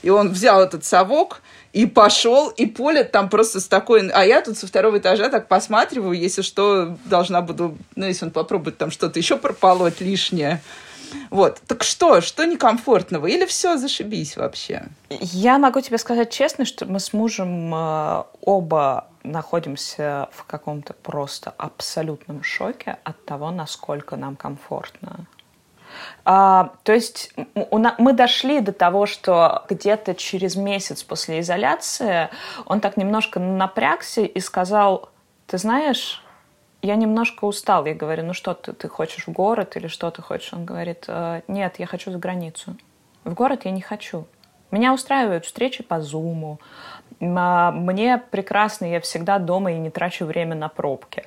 И 0.01 0.09
он 0.09 0.29
взял 0.29 0.59
этот 0.59 0.83
совок, 0.83 1.41
и 1.71 1.85
пошел, 1.85 2.49
и 2.49 2.65
поле 2.65 3.03
там 3.03 3.29
просто 3.29 3.59
с 3.59 3.67
такой... 3.67 4.09
А 4.09 4.25
я 4.25 4.41
тут 4.41 4.57
со 4.57 4.65
второго 4.65 4.97
этажа 4.97 5.29
так 5.29 5.47
посматриваю, 5.47 6.17
если 6.17 6.41
что, 6.41 6.97
должна 7.05 7.41
буду... 7.41 7.77
Ну, 7.95 8.07
если 8.07 8.25
он 8.25 8.31
попробует 8.31 8.79
там 8.79 8.89
что-то 8.89 9.19
еще 9.19 9.37
прополоть 9.37 10.01
лишнее. 10.01 10.63
Вот. 11.29 11.61
Так 11.67 11.83
что? 11.83 12.21
Что 12.21 12.45
некомфортного? 12.45 13.27
Или 13.27 13.45
все 13.45 13.77
зашибись 13.77 14.37
вообще? 14.37 14.83
Я 15.09 15.57
могу 15.57 15.81
тебе 15.81 15.97
сказать 15.97 16.31
честно, 16.31 16.65
что 16.65 16.85
мы 16.85 16.99
с 16.99 17.13
мужем 17.13 17.73
э, 17.73 18.23
оба 18.41 19.07
находимся 19.23 20.29
в 20.31 20.45
каком-то 20.45 20.93
просто 20.93 21.53
абсолютном 21.57 22.43
шоке 22.43 22.97
от 23.03 23.23
того, 23.25 23.51
насколько 23.51 24.15
нам 24.15 24.35
комфортно. 24.35 25.25
А, 26.25 26.73
то 26.83 26.93
есть 26.93 27.33
мы 27.55 28.13
дошли 28.13 28.61
до 28.61 28.71
того, 28.71 29.05
что 29.05 29.65
где-то 29.69 30.15
через 30.15 30.55
месяц 30.55 31.03
после 31.03 31.39
изоляции 31.39 32.29
он 32.65 32.79
так 32.79 32.97
немножко 32.97 33.39
напрягся 33.39 34.21
и 34.21 34.39
сказал, 34.39 35.09
ты 35.47 35.57
знаешь, 35.57 36.23
я 36.81 36.95
немножко 36.95 37.45
устал. 37.45 37.86
Я 37.86 37.93
говорю, 37.93 38.25
ну 38.25 38.33
что 38.33 38.53
ты, 38.53 38.74
ты 38.74 38.88
хочешь 38.88 39.27
в 39.27 39.31
город 39.31 39.75
или 39.75 39.88
что 39.88 40.09
ты 40.12 40.21
хочешь? 40.21 40.53
Он 40.53 40.65
говорит, 40.65 41.05
«Э, 41.07 41.41
нет, 41.48 41.75
я 41.77 41.86
хочу 41.86 42.12
за 42.12 42.17
границу. 42.17 42.75
В 43.24 43.33
город 43.33 43.65
я 43.65 43.71
не 43.71 43.81
хочу. 43.81 44.25
Меня 44.71 44.93
устраивают 44.93 45.45
встречи 45.45 45.83
по 45.83 46.00
Зуму, 46.00 46.59
а, 47.21 47.71
мне 47.71 48.21
прекрасно, 48.31 48.86
я 48.86 49.01
всегда 49.01 49.39
дома 49.39 49.71
и 49.71 49.77
не 49.77 49.89
трачу 49.89 50.25
время 50.25 50.55
на 50.55 50.69
пробки. 50.69 51.24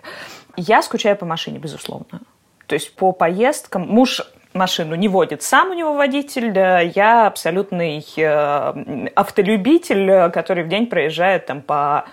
Я 0.56 0.82
скучаю 0.82 1.16
по 1.16 1.26
машине, 1.26 1.59
безусловно. 1.59 2.21
То 2.66 2.75
есть 2.75 2.94
по 2.94 3.12
поездкам 3.12 3.82
муж 3.88 4.21
машину 4.54 4.94
не 4.94 5.09
водит 5.09 5.42
сам 5.42 5.71
у 5.71 5.75
него 5.75 5.94
водитель, 5.94 6.52
я 6.94 7.26
абсолютный 7.26 8.04
э, 8.16 9.09
автолюбитель, 9.14 10.30
который 10.30 10.64
в 10.64 10.68
день 10.68 10.87
проезжает 10.87 11.47
там 11.47 11.62
по 11.62 12.04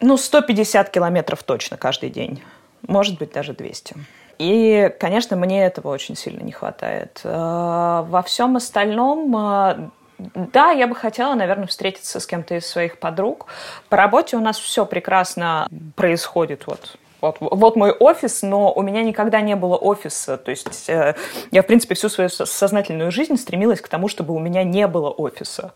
ну, 0.00 0.16
150 0.16 0.90
километров 0.90 1.42
точно 1.42 1.76
каждый 1.76 2.10
день. 2.10 2.42
Может 2.86 3.18
быть, 3.18 3.32
даже 3.32 3.52
200. 3.52 3.94
И, 4.38 4.94
конечно, 5.00 5.36
мне 5.36 5.64
этого 5.64 5.88
очень 5.92 6.16
сильно 6.16 6.42
не 6.42 6.52
хватает. 6.52 7.20
Э, 7.24 8.04
во 8.06 8.22
всем 8.22 8.56
остальном 8.56 9.34
э, 9.36 9.88
да, 10.18 10.70
я 10.70 10.86
бы 10.86 10.94
хотела, 10.94 11.34
наверное, 11.34 11.66
встретиться 11.66 12.20
с 12.20 12.26
кем-то 12.26 12.54
из 12.54 12.66
своих 12.66 12.98
подруг. 12.98 13.46
По 13.88 13.96
работе 13.96 14.36
у 14.36 14.40
нас 14.40 14.58
все 14.58 14.86
прекрасно 14.86 15.68
происходит. 15.94 16.66
Вот 16.66 16.96
вот, 17.20 17.38
вот 17.40 17.76
мой 17.76 17.92
офис, 17.92 18.42
но 18.42 18.72
у 18.72 18.82
меня 18.82 19.02
никогда 19.02 19.40
не 19.40 19.56
было 19.56 19.76
офиса. 19.76 20.36
То 20.36 20.50
есть 20.50 20.88
э, 20.88 21.14
я, 21.50 21.62
в 21.62 21.66
принципе, 21.66 21.94
всю 21.94 22.08
свою 22.08 22.28
сознательную 22.28 23.10
жизнь 23.10 23.36
стремилась 23.36 23.80
к 23.80 23.88
тому, 23.88 24.08
чтобы 24.08 24.34
у 24.34 24.38
меня 24.38 24.62
не 24.64 24.86
было 24.86 25.10
офиса. 25.10 25.72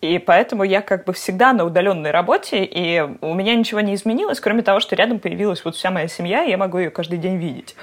И 0.00 0.18
поэтому 0.18 0.64
я 0.64 0.80
как 0.80 1.04
бы 1.04 1.12
всегда 1.12 1.52
на 1.52 1.64
удаленной 1.64 2.10
работе, 2.10 2.64
и 2.64 3.00
у 3.20 3.34
меня 3.34 3.54
ничего 3.54 3.80
не 3.80 3.94
изменилось, 3.94 4.40
кроме 4.40 4.62
того, 4.62 4.80
что 4.80 4.96
рядом 4.96 5.18
появилась 5.18 5.64
вот 5.64 5.76
вся 5.76 5.90
моя 5.90 6.08
семья, 6.08 6.44
и 6.44 6.50
я 6.50 6.56
могу 6.56 6.78
ее 6.78 6.90
каждый 6.90 7.18
день 7.18 7.36
видеть. 7.36 7.76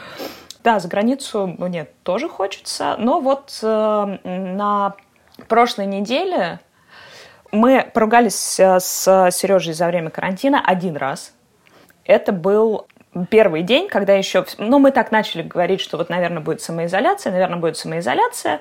Да, 0.64 0.80
за 0.80 0.88
границу 0.88 1.56
мне 1.60 1.86
тоже 2.04 2.28
хочется, 2.28 2.96
но 2.98 3.20
вот 3.20 3.60
э, 3.62 4.18
на 4.24 4.96
прошлой 5.48 5.86
неделе 5.86 6.60
мы 7.52 7.90
поругались 7.94 8.60
э, 8.60 8.80
с 8.80 9.30
Сережей 9.32 9.74
за 9.74 9.86
время 9.86 10.10
карантина 10.10 10.62
один 10.66 10.98
раз. 10.98 11.34
Это 12.04 12.32
был 12.32 12.88
первый 13.26 13.64
день, 13.64 13.88
когда 13.88 14.14
еще... 14.14 14.46
Ну, 14.58 14.80
мы 14.80 14.92
так 14.92 15.12
начали 15.12 15.42
говорить, 15.42 15.82
что 15.82 15.98
вот, 15.98 16.10
наверное, 16.10 16.42
будет 16.42 16.62
самоизоляция, 16.62 17.32
наверное, 17.32 17.60
будет 17.60 17.78
самоизоляция. 17.78 18.60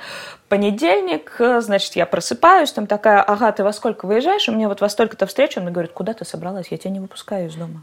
Понедельник, 0.48 1.34
э, 1.38 1.60
значит, 1.60 1.96
я 1.96 2.06
просыпаюсь, 2.06 2.72
там 2.72 2.86
такая, 2.86 3.22
ага, 3.22 3.52
ты 3.52 3.64
во 3.64 3.72
сколько 3.72 4.06
выезжаешь? 4.06 4.48
У 4.48 4.52
меня 4.52 4.68
вот 4.68 4.80
во 4.80 4.88
столько-то 4.88 5.26
встреч. 5.26 5.56
Он 5.56 5.64
мне 5.64 5.72
говорит, 5.72 5.92
куда 5.92 6.12
ты 6.12 6.24
собралась? 6.24 6.68
Я 6.70 6.78
тебя 6.78 6.90
не 6.90 7.00
выпускаю 7.00 7.48
из 7.48 7.54
дома. 7.54 7.82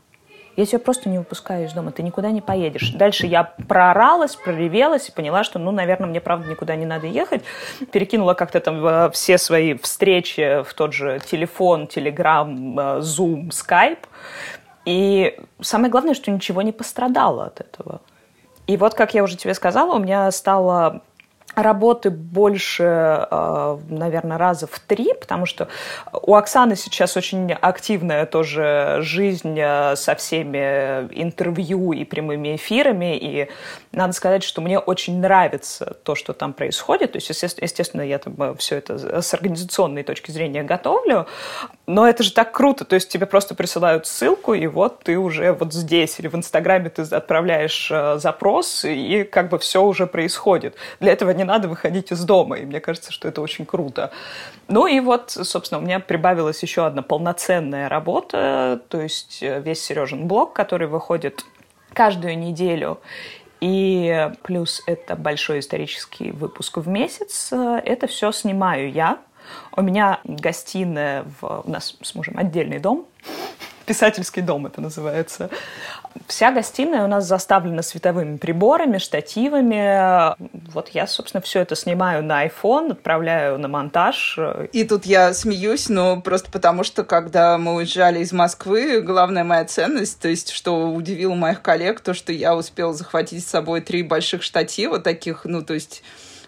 Я 0.55 0.67
тебя 0.67 0.79
просто 0.79 1.09
не 1.09 1.17
выпускаю 1.17 1.65
из 1.65 1.73
дома, 1.73 1.91
ты 1.91 2.03
никуда 2.03 2.29
не 2.29 2.41
поедешь. 2.41 2.91
Дальше 2.91 3.25
я 3.25 3.43
прооралась, 3.67 4.35
проревелась 4.35 5.09
и 5.09 5.11
поняла, 5.11 5.43
что, 5.43 5.57
ну, 5.57 5.71
наверное, 5.71 6.07
мне, 6.07 6.21
правда, 6.21 6.47
никуда 6.47 6.75
не 6.75 6.85
надо 6.85 7.07
ехать. 7.07 7.41
Перекинула 7.91 8.35
как-то 8.35 8.59
там 8.59 8.85
э, 8.85 9.09
все 9.11 9.39
свои 9.39 9.73
встречи 9.75 10.61
в 10.63 10.73
тот 10.75 10.93
же 10.93 11.19
телефон, 11.25 11.87
телеграм, 11.87 13.01
зум, 13.01 13.51
скайп. 13.51 14.05
И 14.85 15.39
самое 15.61 15.89
главное, 15.89 16.13
что 16.13 16.31
ничего 16.31 16.61
не 16.61 16.71
пострадало 16.71 17.45
от 17.45 17.61
этого. 17.61 18.01
И 18.67 18.77
вот, 18.77 18.93
как 18.93 19.13
я 19.13 19.23
уже 19.23 19.37
тебе 19.37 19.53
сказала, 19.53 19.95
у 19.95 19.99
меня 19.99 20.29
стало 20.31 21.01
работы 21.55 22.09
больше, 22.09 23.27
э, 23.29 23.77
наверное, 23.89 24.37
раза 24.37 24.67
в 24.67 24.79
три, 24.79 25.13
потому 25.13 25.45
что 25.45 25.67
у 26.11 26.35
Оксаны 26.35 26.75
сейчас 26.75 27.15
очень 27.15 27.51
активная 27.53 28.25
тоже 28.25 28.97
жизнь 29.01 29.57
э, 29.59 29.95
со 29.95 30.15
всеми 30.15 31.07
интервью 31.11 31.93
и 31.93 32.03
прямыми 32.05 32.55
эфирами, 32.55 33.17
и 33.17 33.49
надо 33.91 34.13
сказать, 34.13 34.43
что 34.43 34.61
мне 34.61 34.79
очень 34.79 35.19
нравится 35.19 35.95
то, 36.03 36.15
что 36.15 36.33
там 36.33 36.53
происходит, 36.53 37.11
то 37.13 37.17
есть, 37.17 37.29
естественно, 37.29 38.01
я 38.01 38.17
там 38.17 38.35
э, 38.41 38.55
все 38.57 38.77
это 38.77 39.21
с 39.21 39.33
организационной 39.33 40.03
точки 40.03 40.31
зрения 40.31 40.63
готовлю, 40.63 41.27
Но 41.85 42.07
это 42.07 42.23
же 42.23 42.31
так 42.31 42.51
круто, 42.51 42.85
то 42.85 42.95
есть 42.95 43.09
тебе 43.09 43.25
просто 43.25 43.55
присылают 43.55 44.07
ссылку, 44.07 44.53
и 44.53 44.67
вот 44.67 45.03
ты 45.03 45.17
уже 45.17 45.51
вот 45.51 45.73
здесь, 45.73 46.19
или 46.19 46.27
в 46.27 46.35
Инстаграме 46.35 46.89
ты 46.89 47.01
отправляешь 47.03 47.91
запрос, 48.15 48.85
и 48.85 49.23
как 49.23 49.49
бы 49.49 49.59
все 49.59 49.83
уже 49.83 50.07
происходит. 50.07 50.75
Для 50.99 51.11
этого 51.11 51.31
не 51.31 51.42
надо 51.43 51.67
выходить 51.67 52.11
из 52.11 52.23
дома, 52.23 52.57
и 52.57 52.65
мне 52.65 52.79
кажется, 52.79 53.11
что 53.11 53.27
это 53.27 53.41
очень 53.41 53.65
круто. 53.65 54.11
Ну 54.67 54.87
и 54.87 54.99
вот, 54.99 55.31
собственно, 55.31 55.79
у 55.79 55.83
меня 55.83 55.99
прибавилась 55.99 56.61
еще 56.63 56.85
одна 56.85 57.01
полноценная 57.01 57.89
работа, 57.89 58.81
то 58.89 59.01
есть 59.01 59.39
э, 59.41 59.61
весь 59.61 59.83
Сережин 59.83 60.27
блог, 60.27 60.53
который 60.53 60.87
выходит 60.87 61.45
каждую 61.93 62.37
неделю. 62.37 62.99
И 63.61 64.29
плюс 64.43 64.83
это 64.87 65.15
большой 65.15 65.59
исторический 65.59 66.31
выпуск 66.31 66.77
в 66.77 66.87
месяц. 66.87 67.49
Э, 67.51 67.81
это 67.83 68.07
все 68.07 68.31
снимаю 68.31 68.91
я, 68.91 69.19
у 69.75 69.81
меня 69.81 70.19
гостиная, 70.23 71.25
в, 71.39 71.63
у 71.65 71.69
нас 71.69 71.95
с 72.01 72.15
мужем 72.15 72.37
отдельный 72.37 72.79
дом, 72.79 73.05
писательский 73.85 74.41
дом 74.41 74.65
это 74.65 74.81
называется. 74.81 75.49
Вся 76.27 76.51
гостиная 76.51 77.03
у 77.03 77.07
нас 77.07 77.25
заставлена 77.25 77.81
световыми 77.81 78.37
приборами, 78.37 78.97
штативами. 78.97 80.35
Вот 80.71 80.89
я, 80.89 81.07
собственно, 81.07 81.41
все 81.41 81.61
это 81.61 81.75
снимаю 81.75 82.23
на 82.23 82.45
iPhone, 82.45 82.91
отправляю 82.91 83.57
на 83.57 83.67
монтаж. 83.67 84.37
И 84.71 84.83
тут 84.83 85.05
я 85.05 85.33
смеюсь, 85.33 85.89
но 85.89 86.21
просто 86.21 86.51
потому, 86.51 86.83
что 86.83 87.03
когда 87.03 87.57
мы 87.57 87.75
уезжали 87.75 88.19
из 88.19 88.31
Москвы, 88.31 89.01
главная 89.01 89.43
моя 89.43 89.65
ценность, 89.65 90.19
то 90.19 90.27
есть, 90.27 90.51
что 90.51 90.89
удивило 90.89 91.33
моих 91.33 91.61
коллег, 91.61 91.99
то, 92.01 92.13
что 92.13 92.31
я 92.31 92.55
успела 92.55 92.93
захватить 92.93 93.43
с 93.45 93.49
собой 93.49 93.81
три 93.81 94.03
больших 94.03 94.43
штатива 94.43 94.99
таких, 94.99 95.45
ну, 95.45 95.63
то 95.63 95.73
есть 95.73 96.03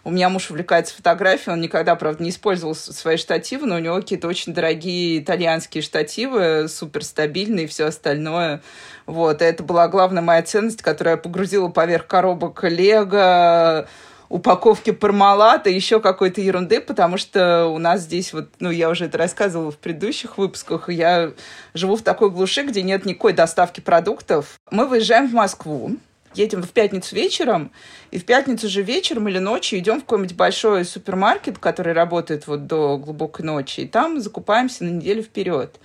у 0.06 0.12
меня 0.12 0.30
муж 0.30 0.52
увлекается 0.52 0.96
фотографией, 0.96 1.54
он 1.54 1.62
никогда, 1.62 1.96
правда, 1.96 2.24
не 2.24 2.30
использовал 2.30 2.76
свои 2.76 3.18
штативы, 3.18 3.66
но 3.66 3.76
у 3.76 3.80
него 3.80 3.96
какие-то 3.96 4.28
очень 4.28 4.54
дорогие 4.54 5.20
итальянские 5.20 5.82
штативы, 5.82 6.68
супер 6.70 7.04
стабильные 7.04 7.66
и 7.66 7.68
все 7.68 7.86
остальное. 7.86 8.62
Вот, 9.08 9.42
и 9.42 9.46
это 9.46 9.64
была 9.64 9.88
главная 9.88 10.22
моя 10.22 10.44
ценность, 10.44 10.84
которую 10.84 11.16
я 11.16 11.18
погрузила 11.18 11.70
поверх 11.70 12.06
коробок 12.06 12.64
Лего, 12.64 13.88
упаковки 14.30 14.92
пармалата, 14.92 15.72
еще 15.72 16.00
какой-то 16.00 16.40
ерунды, 16.40 16.82
потому 16.82 17.18
что 17.18 17.66
у 17.66 17.80
нас 17.80 18.02
здесь 18.02 18.32
вот, 18.32 18.50
ну, 18.60 18.70
я 18.70 18.92
уже 18.92 19.06
это 19.06 19.18
рассказывала 19.18 19.72
в 19.72 19.78
предыдущих 19.78 20.38
выпусках, 20.38 20.88
я 20.90 21.32
живу 21.74 21.96
в 21.96 22.04
такой 22.04 22.30
глуши, 22.30 22.62
где 22.62 22.84
нет 22.84 23.06
никакой 23.06 23.34
доставки 23.34 23.80
продуктов. 23.80 24.60
Мы 24.70 24.88
выезжаем 24.88 25.28
в 25.28 25.34
Москву, 25.34 25.98
едем 26.38 26.62
в 26.64 26.70
пятницу 26.70 27.16
вечером, 27.16 27.72
и 28.12 28.20
в 28.20 28.26
пятницу 28.26 28.70
же 28.70 28.82
вечером 28.82 29.28
или 29.28 29.40
ночью 29.40 29.80
идем 29.80 30.00
в 30.00 30.02
какой-нибудь 30.02 30.36
большой 30.36 30.86
супермаркет, 30.86 31.58
который 31.58 31.94
работает 31.94 32.48
вот 32.48 32.68
до 32.68 32.98
глубокой 32.98 33.46
ночи, 33.46 33.82
и 33.82 33.88
там 33.88 34.20
закупаемся 34.22 34.84
на 34.84 34.90
неделю 34.90 35.24
вперед. 35.24 35.80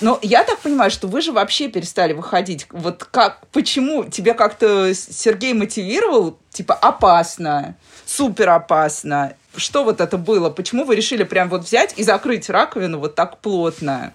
Но 0.00 0.18
я 0.22 0.44
так 0.44 0.60
понимаю, 0.60 0.90
что 0.90 1.08
вы 1.08 1.20
же 1.20 1.32
вообще 1.32 1.68
перестали 1.68 2.12
выходить. 2.12 2.66
Вот 2.70 3.04
как, 3.04 3.46
почему 3.52 4.04
тебя 4.04 4.34
как-то 4.34 4.94
Сергей 4.94 5.52
мотивировал, 5.52 6.38
типа, 6.50 6.74
опасно, 6.74 7.76
супер 8.06 8.50
опасно? 8.50 9.34
Что 9.56 9.84
вот 9.84 10.00
это 10.00 10.16
было? 10.16 10.48
Почему 10.48 10.84
вы 10.84 10.96
решили 10.96 11.24
прям 11.24 11.48
вот 11.48 11.64
взять 11.64 11.94
и 11.98 12.02
закрыть 12.02 12.48
раковину 12.48 12.98
вот 12.98 13.14
так 13.14 13.38
плотно? 13.38 14.14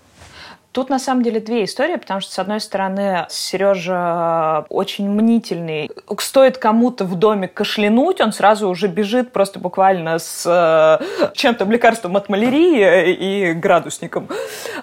Тут 0.76 0.90
на 0.90 1.00
самом 1.00 1.24
деле 1.24 1.40
две 1.40 1.64
истории, 1.64 1.96
потому 1.96 2.20
что, 2.20 2.34
с 2.34 2.38
одной 2.38 2.60
стороны, 2.60 3.28
Сережа 3.30 4.66
очень 4.68 5.10
мнительный. 5.10 5.90
Стоит 6.20 6.58
кому-то 6.58 7.06
в 7.06 7.16
доме 7.16 7.48
кашлянуть, 7.48 8.20
он 8.20 8.34
сразу 8.34 8.68
уже 8.68 8.90
бежит 8.90 9.32
просто 9.32 9.58
буквально 9.58 10.20
с 10.20 10.44
э, 10.46 11.32
чем-то 11.34 11.64
лекарством 11.64 12.18
от 12.18 12.28
малярии 12.28 13.14
и 13.14 13.54
градусником, 13.54 14.28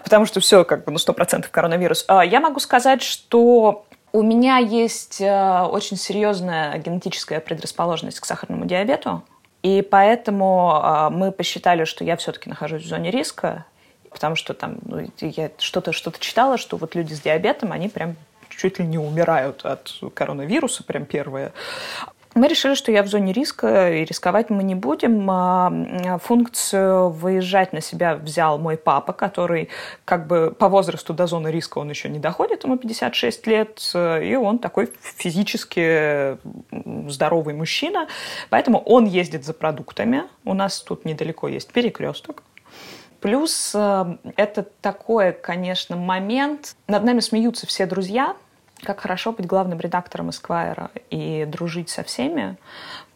потому 0.02 0.24
что 0.24 0.40
все 0.40 0.64
как 0.64 0.86
бы 0.86 0.92
на 0.92 0.98
ну, 1.06 1.12
100% 1.12 1.44
коронавирус. 1.50 2.06
А 2.08 2.24
я 2.24 2.40
могу 2.40 2.58
сказать, 2.58 3.02
что 3.02 3.84
у 4.14 4.22
меня 4.22 4.56
есть 4.56 5.20
э, 5.20 5.62
очень 5.70 5.98
серьезная 5.98 6.78
генетическая 6.78 7.38
предрасположенность 7.38 8.18
к 8.18 8.24
сахарному 8.24 8.64
диабету, 8.64 9.24
и 9.62 9.82
поэтому 9.82 10.80
э, 10.82 11.10
мы 11.10 11.32
посчитали, 11.32 11.84
что 11.84 12.02
я 12.02 12.16
все-таки 12.16 12.48
нахожусь 12.48 12.82
в 12.82 12.88
зоне 12.88 13.10
риска, 13.10 13.66
потому 14.12 14.36
что 14.36 14.54
там 14.54 14.78
ну, 14.84 15.08
я 15.20 15.50
что-то 15.58 15.92
что 15.92 16.12
читала, 16.18 16.58
что 16.58 16.76
вот 16.76 16.94
люди 16.94 17.14
с 17.14 17.20
диабетом, 17.20 17.72
они 17.72 17.88
прям 17.88 18.16
чуть 18.48 18.78
ли 18.78 18.86
не 18.86 18.98
умирают 18.98 19.64
от 19.64 20.00
коронавируса, 20.14 20.84
прям 20.84 21.04
первые. 21.04 21.52
Мы 22.34 22.48
решили, 22.48 22.74
что 22.74 22.90
я 22.90 23.02
в 23.02 23.08
зоне 23.08 23.34
риска, 23.34 23.92
и 23.92 24.06
рисковать 24.06 24.48
мы 24.48 24.62
не 24.62 24.74
будем. 24.74 25.28
А, 25.30 26.18
функцию 26.22 27.10
выезжать 27.10 27.74
на 27.74 27.82
себя 27.82 28.14
взял 28.14 28.58
мой 28.58 28.78
папа, 28.78 29.12
который 29.12 29.68
как 30.06 30.26
бы 30.26 30.54
по 30.58 30.70
возрасту 30.70 31.12
до 31.12 31.26
зоны 31.26 31.48
риска 31.48 31.78
он 31.78 31.90
еще 31.90 32.08
не 32.08 32.18
доходит, 32.18 32.64
ему 32.64 32.78
56 32.78 33.46
лет, 33.46 33.92
и 33.94 34.34
он 34.40 34.58
такой 34.58 34.90
физически 35.00 36.38
здоровый 37.10 37.54
мужчина, 37.54 38.08
поэтому 38.48 38.78
он 38.78 39.04
ездит 39.04 39.44
за 39.44 39.52
продуктами. 39.52 40.22
У 40.44 40.54
нас 40.54 40.80
тут 40.80 41.04
недалеко 41.04 41.48
есть 41.48 41.70
перекресток, 41.70 42.42
Плюс 43.22 43.70
э, 43.72 44.16
это 44.36 44.64
такой, 44.80 45.32
конечно, 45.32 45.96
момент. 45.96 46.74
Над 46.88 47.04
нами 47.04 47.20
смеются 47.20 47.68
все 47.68 47.86
друзья, 47.86 48.36
как 48.82 49.00
хорошо 49.00 49.30
быть 49.30 49.46
главным 49.46 49.78
редактором 49.78 50.30
Эсквайра 50.30 50.90
и 51.08 51.44
дружить 51.44 51.88
со 51.88 52.02
всеми, 52.02 52.56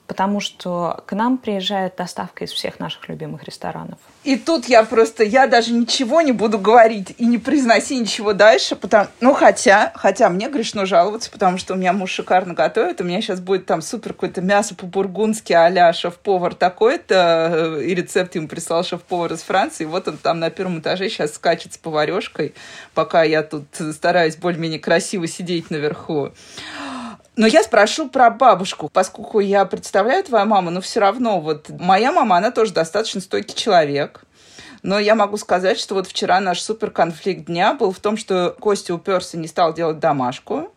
потому 0.07 0.41
что 0.41 1.03
к 1.07 1.13
нам 1.13 1.39
приезжает 1.39 1.97
доставка 1.97 2.45
из 2.45 2.53
всех 2.53 2.79
наших 2.81 3.09
любимых 3.09 3.45
ресторанов. 3.45 3.99
И 4.25 4.37
тут 4.37 4.67
я 4.67 4.83
просто, 4.83 5.23
я 5.23 5.47
даже 5.47 5.73
ничего 5.73 6.21
не 6.21 6.33
буду 6.33 6.59
говорить 6.59 7.15
и 7.17 7.27
не 7.27 7.39
произноси 7.39 7.99
ничего 7.99 8.33
дальше, 8.33 8.75
потому, 8.75 9.09
ну, 9.21 9.35
хотя, 9.35 9.93
хотя 9.95 10.29
мне 10.29 10.49
грешно 10.49 10.85
жаловаться, 10.85 11.31
потому 11.31 11.59
что 11.59 11.75
у 11.75 11.77
меня 11.77 11.93
муж 11.93 12.11
шикарно 12.11 12.55
готовит, 12.55 13.01
у 13.01 13.05
меня 13.05 13.21
сейчас 13.21 13.41
будет 13.41 13.67
там 13.67 13.83
супер 13.83 14.15
какое-то 14.15 14.41
мясо 14.41 14.75
по-бургундски 14.75 15.53
а-ля 15.53 15.93
шеф-повар 15.93 16.55
такой-то, 16.55 17.79
и 17.81 17.95
рецепт 17.95 18.35
ему 18.35 18.49
прислал 18.49 18.83
шеф-повар 18.85 19.33
из 19.33 19.43
Франции, 19.43 19.85
и 19.85 19.87
вот 19.87 20.09
он 20.09 20.17
там 20.19 20.41
на 20.41 20.51
первом 20.51 20.81
этаже 20.81 21.09
сейчас 21.09 21.35
скачет 21.35 21.75
с 21.75 21.79
поварешкой, 21.79 22.55
пока 22.95 23.23
я 23.23 23.45
тут 23.45 23.67
стараюсь 23.93 24.37
более-менее 24.37 24.81
красиво 24.81 25.29
сидеть 25.29 25.71
наверху. 25.71 26.33
Но 27.37 27.47
я 27.47 27.63
спрошу 27.63 28.09
про 28.09 28.31
бабушку, 28.31 28.89
поскольку 28.89 29.41
я 29.41 29.67
представляю 29.67 30.25
твою 30.25 30.47
маму, 30.47 30.71
но 30.71 30.81
все 30.81 31.01
равно 31.01 31.39
вот 31.39 31.69
моя 31.69 32.11
мама, 32.11 32.39
она 32.39 32.51
тоже 32.51 32.73
достаточно 32.73 33.21
стойкий 33.21 33.55
человек. 33.55 34.23
Но 34.83 34.99
я 34.99 35.15
могу 35.15 35.37
сказать, 35.37 35.79
что 35.79 35.95
вот 35.95 36.07
вчера 36.07 36.41
наш 36.41 36.63
супер 36.63 36.91
конфликт 36.91 37.47
дня 37.47 37.75
был 37.75 37.93
в 37.93 37.99
том, 38.01 38.17
что 38.17 38.57
Костя 38.59 38.95
уперся, 38.95 39.37
не 39.37 39.49
стал 39.49 39.75
делать 39.75 39.99
домашку. 39.99 40.73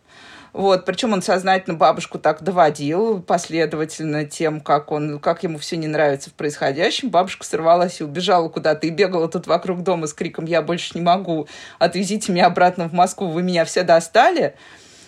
Вот, 0.52 0.84
причем 0.84 1.12
он 1.12 1.22
сознательно 1.22 1.76
бабушку 1.76 2.18
так 2.18 2.42
доводил 2.42 3.22
последовательно 3.22 4.24
тем, 4.24 4.60
как, 4.60 4.90
он, 4.90 5.20
как 5.20 5.44
ему 5.44 5.58
все 5.58 5.76
не 5.76 5.86
нравится 5.86 6.28
в 6.28 6.34
происходящем. 6.34 7.08
Бабушка 7.08 7.46
сорвалась 7.46 8.00
и 8.00 8.04
убежала 8.04 8.48
куда-то, 8.48 8.86
и 8.86 8.90
бегала 8.90 9.28
тут 9.28 9.46
вокруг 9.46 9.82
дома 9.82 10.08
с 10.08 10.12
криком 10.12 10.44
«Я 10.44 10.60
больше 10.60 10.90
не 10.94 11.00
могу, 11.00 11.46
отвезите 11.78 12.32
меня 12.32 12.46
обратно 12.46 12.88
в 12.88 12.92
Москву, 12.92 13.28
вы 13.28 13.42
меня 13.42 13.64
все 13.64 13.82
достали». 13.82 14.56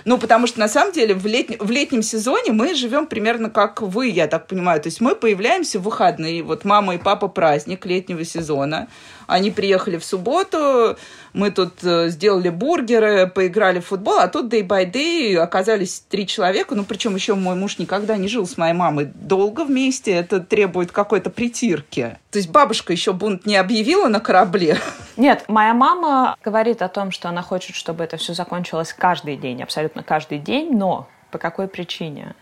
Ну, 0.05 0.19
потому 0.19 0.47
что 0.47 0.61
на 0.61 0.69
самом 0.69 0.93
деле 0.93 1.15
в, 1.15 1.27
летне, 1.27 1.57
в 1.59 1.71
летнем 1.71 2.03
сезоне 2.03 2.53
мы 2.53 2.75
живем 2.75 3.07
примерно 3.07 3.51
как 3.51 3.83
вы, 3.83 4.09
я 4.09 4.27
так 4.27 4.47
понимаю. 4.47 4.81
То 4.81 4.89
есть 4.89 5.01
мы 5.01 5.15
появляемся 5.15 5.79
в 5.79 5.83
выходные. 5.83 6.43
Вот 6.43 6.65
мама 6.65 6.95
и 6.95 6.99
папа 6.99 7.29
праздник 7.29 7.87
летнего 7.87 8.25
сезона. 8.25 8.89
Они 9.27 9.51
приехали 9.51 9.97
в 9.97 10.05
субботу, 10.05 10.97
мы 11.33 11.51
тут 11.51 11.83
э, 11.83 12.09
сделали 12.09 12.49
бургеры, 12.49 13.27
поиграли 13.27 13.81
в 13.81 13.87
футбол, 13.87 14.19
а 14.19 14.29
тут 14.29 14.53
day 14.53 14.67
by 14.67 14.91
day 14.91 15.37
оказались 15.37 16.01
три 16.01 16.27
человека, 16.27 16.75
ну, 16.75 16.85
причем 16.85 17.15
еще 17.15 17.35
мой 17.35 17.55
муж 17.55 17.79
никогда 17.79 18.17
не 18.17 18.29
жил 18.29 18.47
с 18.47 18.57
моей 18.57 18.75
мамой 18.75 19.07
долго 19.15 19.65
вместе, 19.65 20.13
это 20.13 20.41
требует 20.41 20.93
какой-то 20.93 21.31
притирки. 21.31 22.19
То 22.31 22.39
есть 22.39 22.51
бабушка 22.51 22.93
еще 22.93 23.13
бунт 23.13 23.47
не 23.47 23.57
объявила 23.57 24.09
на 24.09 24.21
корабле? 24.21 24.79
Нет, 25.17 25.45
моя 25.49 25.75
мама 25.75 26.37
говорит 26.45 26.83
о 26.83 26.89
том, 26.89 27.11
что 27.11 27.29
она 27.29 27.43
хочет, 27.43 27.77
чтобы 27.77 28.05
это 28.05 28.17
все 28.17 28.35
закончилось 28.35 28.93
каждый 28.93 29.37
день, 29.37 29.63
абсолютно 29.63 30.03
каждый 30.03 30.39
день, 30.39 30.77
но 30.77 31.09
по 31.31 31.39
какой 31.39 31.69
причине? 31.69 32.35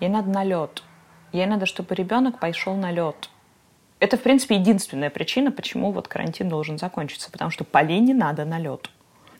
Ей 0.00 0.08
надо 0.08 0.28
на 0.30 0.44
лед. 0.44 0.82
Ей 1.32 1.46
надо, 1.46 1.66
чтобы 1.66 1.94
ребенок 1.94 2.38
пошел 2.38 2.74
на 2.74 2.90
лед. 2.90 3.28
Это, 4.00 4.16
в 4.16 4.22
принципе, 4.22 4.56
единственная 4.56 5.10
причина, 5.10 5.50
почему 5.50 5.90
вот 5.90 6.08
карантин 6.08 6.48
должен 6.48 6.78
закончиться, 6.78 7.30
потому 7.30 7.50
что 7.50 7.64
Полине 7.64 8.14
надо 8.14 8.44
на 8.44 8.58
лед. 8.58 8.90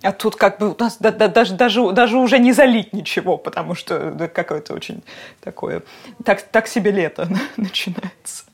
А 0.03 0.13
тут 0.13 0.37
как 0.37 0.59
бы 0.59 0.71
у 0.71 0.77
нас 0.79 0.99
да, 0.99 1.11
да, 1.11 1.27
даже, 1.27 1.55
даже, 1.55 1.91
даже 1.91 2.19
уже 2.19 2.39
не 2.39 2.53
залить 2.53 2.93
ничего, 2.93 3.37
потому 3.37 3.75
что 3.75 4.13
да, 4.13 4.29
какое-то 4.29 4.73
очень 4.75 5.03
такое... 5.41 5.83
Так, 6.25 6.43
так 6.43 6.69
себе 6.69 6.93
лето 6.93 7.29
начинается. 7.57 8.45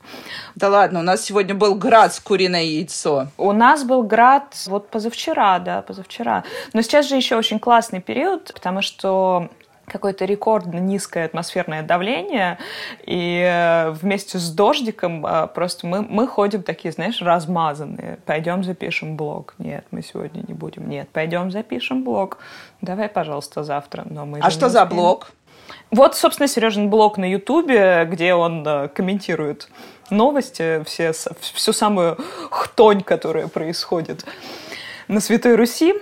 Да 0.54 0.68
ладно, 0.70 1.00
у 1.00 1.02
нас 1.02 1.22
сегодня 1.22 1.54
был 1.54 1.74
град 1.74 2.14
с 2.14 2.20
куриное 2.20 2.62
яйцо. 2.62 3.28
У 3.36 3.52
нас 3.52 3.84
был 3.84 4.02
град 4.04 4.54
вот 4.66 4.88
позавчера, 4.88 5.58
да, 5.58 5.82
позавчера. 5.82 6.44
Но 6.72 6.80
сейчас 6.80 7.08
же 7.08 7.16
еще 7.16 7.36
очень 7.36 7.58
классный 7.58 8.00
период, 8.00 8.52
потому 8.54 8.80
что 8.80 9.50
какое-то 9.86 10.24
рекордно 10.24 10.78
низкое 10.78 11.26
атмосферное 11.26 11.82
давление, 11.82 12.58
и 13.04 13.40
э, 13.44 13.90
вместе 13.90 14.38
с 14.38 14.50
дождиком 14.50 15.26
э, 15.26 15.46
просто 15.48 15.86
мы, 15.86 16.02
мы 16.02 16.26
ходим 16.26 16.62
такие, 16.62 16.92
знаешь, 16.92 17.20
размазанные. 17.20 18.18
Пойдем 18.26 18.64
запишем 18.64 19.16
блог. 19.16 19.54
Нет, 19.58 19.84
мы 19.90 20.02
сегодня 20.02 20.44
не 20.46 20.54
будем. 20.54 20.88
Нет, 20.88 21.08
пойдем 21.10 21.50
запишем 21.50 22.04
блог. 22.04 22.38
Давай, 22.80 23.08
пожалуйста, 23.08 23.62
завтра. 23.62 24.04
Но 24.08 24.26
мы 24.26 24.38
а 24.40 24.50
что 24.50 24.68
за 24.68 24.84
блог? 24.86 25.32
Вот, 25.90 26.16
собственно, 26.16 26.48
Сережин 26.48 26.90
блог 26.90 27.18
на 27.18 27.30
Ютубе, 27.30 28.06
где 28.10 28.34
он 28.34 28.66
э, 28.66 28.88
комментирует 28.88 29.68
новости, 30.10 30.82
все, 30.84 31.12
всю 31.12 31.72
самую 31.72 32.18
хтонь, 32.50 33.02
которая 33.02 33.48
происходит 33.48 34.24
на 35.08 35.20
Святой 35.20 35.56
Руси. 35.56 35.94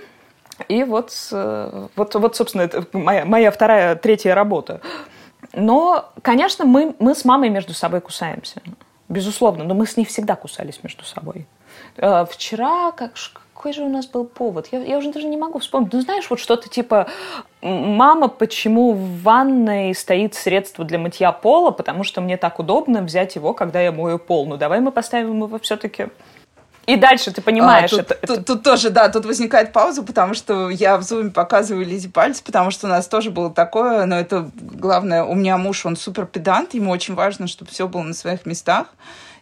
И 0.67 0.83
вот, 0.83 1.11
э, 1.31 1.87
вот, 1.95 2.15
вот 2.15 2.35
собственно, 2.35 2.63
это 2.63 2.85
моя, 2.93 3.25
моя 3.25 3.51
вторая, 3.51 3.95
третья 3.95 4.35
работа. 4.35 4.81
Но, 5.53 6.11
конечно, 6.21 6.65
мы, 6.65 6.95
мы 6.99 7.15
с 7.15 7.25
мамой 7.25 7.49
между 7.49 7.73
собой 7.73 8.01
кусаемся. 8.01 8.61
Безусловно, 9.09 9.63
но 9.63 9.73
мы 9.73 9.85
с 9.85 9.97
ней 9.97 10.05
всегда 10.05 10.35
кусались 10.35 10.79
между 10.83 11.03
собой. 11.03 11.45
Э, 11.97 12.25
вчера, 12.29 12.91
как, 12.91 13.13
какой 13.53 13.73
же 13.73 13.83
у 13.83 13.89
нас 13.89 14.07
был 14.07 14.25
повод? 14.25 14.67
Я, 14.71 14.79
я 14.79 14.97
уже 14.97 15.11
даже 15.11 15.27
не 15.27 15.37
могу 15.37 15.59
вспомнить. 15.59 15.93
Ну, 15.93 16.01
знаешь, 16.01 16.29
вот 16.29 16.39
что-то 16.39 16.69
типа 16.69 17.07
«Мама, 17.61 18.27
почему 18.27 18.93
в 18.93 19.21
ванной 19.21 19.93
стоит 19.93 20.33
средство 20.33 20.83
для 20.83 20.99
мытья 20.99 21.31
пола? 21.31 21.71
Потому 21.71 22.03
что 22.03 22.21
мне 22.21 22.37
так 22.37 22.59
удобно 22.59 23.01
взять 23.01 23.35
его, 23.35 23.53
когда 23.53 23.79
я 23.81 23.91
мою 23.91 24.19
пол. 24.19 24.47
Ну, 24.47 24.57
давай 24.57 24.79
мы 24.79 24.91
поставим 24.91 25.43
его 25.43 25.59
все-таки 25.59 26.07
и 26.85 26.97
дальше 26.97 27.31
ты 27.31 27.41
понимаешь 27.41 27.93
а, 27.93 27.97
тут, 27.97 28.11
это, 28.11 28.27
тут, 28.27 28.29
это. 28.29 28.43
Тут 28.43 28.63
тоже, 28.63 28.89
да, 28.89 29.09
тут 29.09 29.25
возникает 29.25 29.71
пауза, 29.71 30.03
потому 30.03 30.33
что 30.33 30.69
я 30.69 30.97
в 30.97 31.03
зуме 31.03 31.31
показываю 31.31 31.85
Лизе 31.85 32.09
пальцы, 32.09 32.43
потому 32.43 32.71
что 32.71 32.87
у 32.87 32.89
нас 32.89 33.07
тоже 33.07 33.31
было 33.31 33.53
такое, 33.53 34.05
но 34.05 34.19
это 34.19 34.49
главное, 34.55 35.23
у 35.23 35.33
меня 35.33 35.57
муж, 35.57 35.85
он 35.85 35.95
супер 35.95 36.25
педант, 36.25 36.73
ему 36.73 36.91
очень 36.91 37.15
важно, 37.15 37.47
чтобы 37.47 37.71
все 37.71 37.87
было 37.87 38.01
на 38.01 38.13
своих 38.13 38.45
местах. 38.45 38.87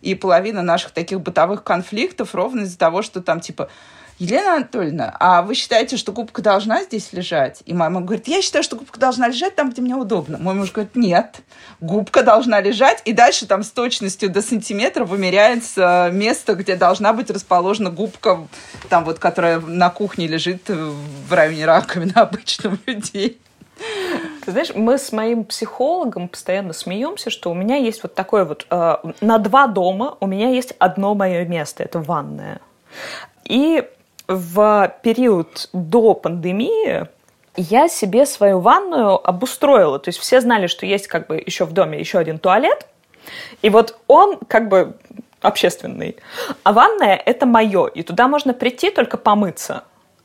И 0.01 0.15
половина 0.15 0.63
наших 0.63 0.91
таких 0.91 1.21
бытовых 1.21 1.63
конфликтов 1.63 2.33
ровно 2.33 2.61
из-за 2.61 2.77
того, 2.77 3.03
что 3.03 3.21
там 3.21 3.39
типа 3.39 3.69
Елена 4.21 4.57
Анатольевна, 4.57 5.17
а 5.19 5.41
вы 5.41 5.55
считаете, 5.55 5.97
что 5.97 6.11
губка 6.11 6.43
должна 6.43 6.83
здесь 6.83 7.11
лежать? 7.11 7.63
И 7.65 7.73
мама 7.73 8.01
говорит, 8.01 8.27
я 8.27 8.43
считаю, 8.43 8.63
что 8.63 8.75
губка 8.75 8.99
должна 8.99 9.27
лежать 9.27 9.55
там, 9.55 9.71
где 9.71 9.81
мне 9.81 9.95
удобно. 9.95 10.37
Мой 10.37 10.53
муж 10.53 10.71
говорит, 10.71 10.95
нет, 10.95 11.37
губка 11.79 12.21
должна 12.21 12.61
лежать, 12.61 13.01
и 13.05 13.13
дальше 13.13 13.47
там 13.47 13.63
с 13.63 13.71
точностью 13.71 14.29
до 14.29 14.43
сантиметра 14.43 15.05
вымеряется 15.05 16.11
место, 16.13 16.53
где 16.53 16.75
должна 16.75 17.13
быть 17.13 17.31
расположена 17.31 17.89
губка, 17.89 18.47
там 18.89 19.05
вот, 19.05 19.17
которая 19.17 19.59
на 19.59 19.89
кухне 19.89 20.27
лежит 20.27 20.69
в 20.69 21.33
районе 21.33 21.65
раковины 21.65 22.11
обычных 22.15 22.77
людей. 22.85 23.41
Ты 24.45 24.51
знаешь, 24.51 24.69
мы 24.75 24.99
с 24.99 25.11
моим 25.11 25.45
психологом 25.45 26.27
постоянно 26.27 26.73
смеемся, 26.73 27.31
что 27.31 27.49
у 27.49 27.55
меня 27.55 27.77
есть 27.77 28.03
вот 28.03 28.13
такое 28.13 28.45
вот... 28.45 28.67
Э, 28.69 28.97
на 29.19 29.39
два 29.39 29.65
дома 29.65 30.15
у 30.19 30.27
меня 30.27 30.49
есть 30.49 30.75
одно 30.77 31.15
мое 31.15 31.43
место, 31.43 31.81
это 31.81 31.99
ванная. 31.99 32.61
И 33.45 33.83
в 34.35 34.95
период 35.03 35.69
до 35.73 36.13
пандемии 36.13 37.07
я 37.55 37.87
себе 37.89 38.25
свою 38.25 38.59
ванную 38.59 39.15
обустроила. 39.27 39.99
То 39.99 40.09
есть 40.09 40.19
все 40.19 40.41
знали, 40.41 40.67
что 40.67 40.85
есть 40.85 41.07
как 41.07 41.27
бы 41.27 41.41
еще 41.45 41.65
в 41.65 41.73
доме 41.73 41.99
еще 41.99 42.17
один 42.17 42.39
туалет. 42.39 42.87
И 43.61 43.69
вот 43.69 43.97
он 44.07 44.37
как 44.47 44.69
бы 44.69 44.95
общественный. 45.41 46.17
А 46.63 46.73
ванная– 46.73 47.15
это 47.25 47.45
мое. 47.45 47.87
И 47.87 48.03
туда 48.03 48.27
можно 48.27 48.53
прийти 48.53 48.89
только 48.91 49.17
помыться. 49.17 49.83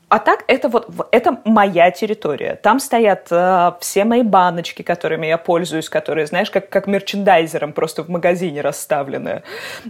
А 0.09 0.19
так 0.19 0.45
это 0.47 0.69
вот 0.69 0.87
это 1.11 1.41
моя 1.43 1.91
территория. 1.91 2.55
Там 2.55 2.79
стоят 2.79 3.27
э, 3.29 3.73
все 3.81 4.05
мои 4.05 4.21
баночки, 4.21 4.81
которыми 4.81 5.27
я 5.27 5.37
пользуюсь, 5.37 5.89
которые, 5.89 6.27
знаешь, 6.27 6.49
как 6.49 6.69
как 6.69 6.87
мерчендайзером 6.87 7.73
просто 7.73 8.03
в 8.03 8.09
магазине 8.09 8.61
расставлены. 8.61 9.43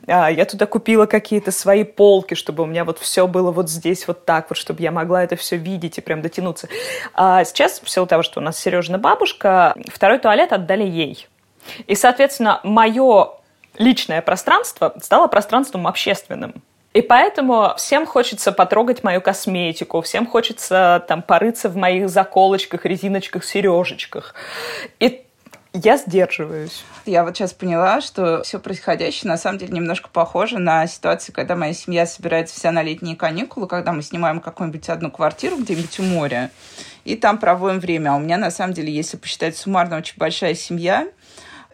А, 0.07 0.31
я 0.31 0.45
туда 0.45 0.65
купила 0.65 1.05
какие-то 1.05 1.51
свои 1.51 1.83
полки, 1.83 2.33
чтобы 2.33 2.63
у 2.63 2.65
меня 2.65 2.83
вот 2.83 2.97
все 2.97 3.27
было 3.27 3.51
вот 3.51 3.69
здесь 3.69 4.07
вот 4.07 4.25
так 4.25 4.49
вот, 4.49 4.57
чтобы 4.57 4.81
я 4.81 4.91
могла 4.91 5.23
это 5.23 5.35
все 5.35 5.55
видеть 5.55 5.99
и 5.99 6.01
прям 6.01 6.23
дотянуться. 6.23 6.67
А 7.13 7.43
сейчас 7.43 7.79
в 7.79 7.87
силу 7.87 8.07
того, 8.07 8.23
что 8.23 8.39
у 8.39 8.43
нас 8.43 8.57
Сережина 8.57 8.97
бабушка, 8.97 9.75
второй 9.87 10.17
туалет 10.17 10.51
отдали 10.51 10.83
ей. 10.83 11.27
И, 11.85 11.93
соответственно, 11.93 12.59
мое 12.63 13.33
личное 13.77 14.23
пространство 14.23 14.95
стало 14.99 15.27
пространством 15.27 15.85
общественным. 15.85 16.55
И 16.97 17.01
поэтому 17.03 17.75
всем 17.77 18.07
хочется 18.07 18.51
потрогать 18.51 19.03
мою 19.03 19.21
косметику, 19.21 20.01
всем 20.01 20.25
хочется 20.25 21.05
там 21.07 21.21
порыться 21.21 21.69
в 21.69 21.75
моих 21.75 22.09
заколочках, 22.09 22.85
резиночках, 22.85 23.45
сережечках. 23.45 24.33
И 24.99 25.23
я 25.73 25.97
сдерживаюсь. 25.97 26.83
Я 27.05 27.23
вот 27.23 27.37
сейчас 27.37 27.53
поняла, 27.53 28.01
что 28.01 28.41
все 28.41 28.57
происходящее 28.57 29.29
на 29.29 29.37
самом 29.37 29.59
деле 29.59 29.73
немножко 29.73 30.09
похоже 30.11 30.57
на 30.57 30.87
ситуацию, 30.87 31.35
когда 31.35 31.55
моя 31.55 31.73
семья 31.73 32.07
собирается 32.07 32.55
вся 32.55 32.71
на 32.71 32.81
летние 32.81 33.15
каникулы, 33.15 33.67
когда 33.67 33.93
мы 33.93 34.01
снимаем 34.01 34.39
какую-нибудь 34.39 34.89
одну 34.89 35.11
квартиру 35.11 35.57
где-нибудь 35.57 35.99
у 35.99 36.03
моря, 36.03 36.49
и 37.05 37.15
там 37.15 37.37
проводим 37.37 37.79
время. 37.79 38.13
А 38.13 38.15
у 38.15 38.19
меня, 38.19 38.39
на 38.39 38.49
самом 38.49 38.73
деле, 38.73 38.91
если 38.91 39.17
посчитать 39.17 39.55
суммарно, 39.55 39.97
очень 39.97 40.17
большая 40.17 40.55
семья, 40.55 41.07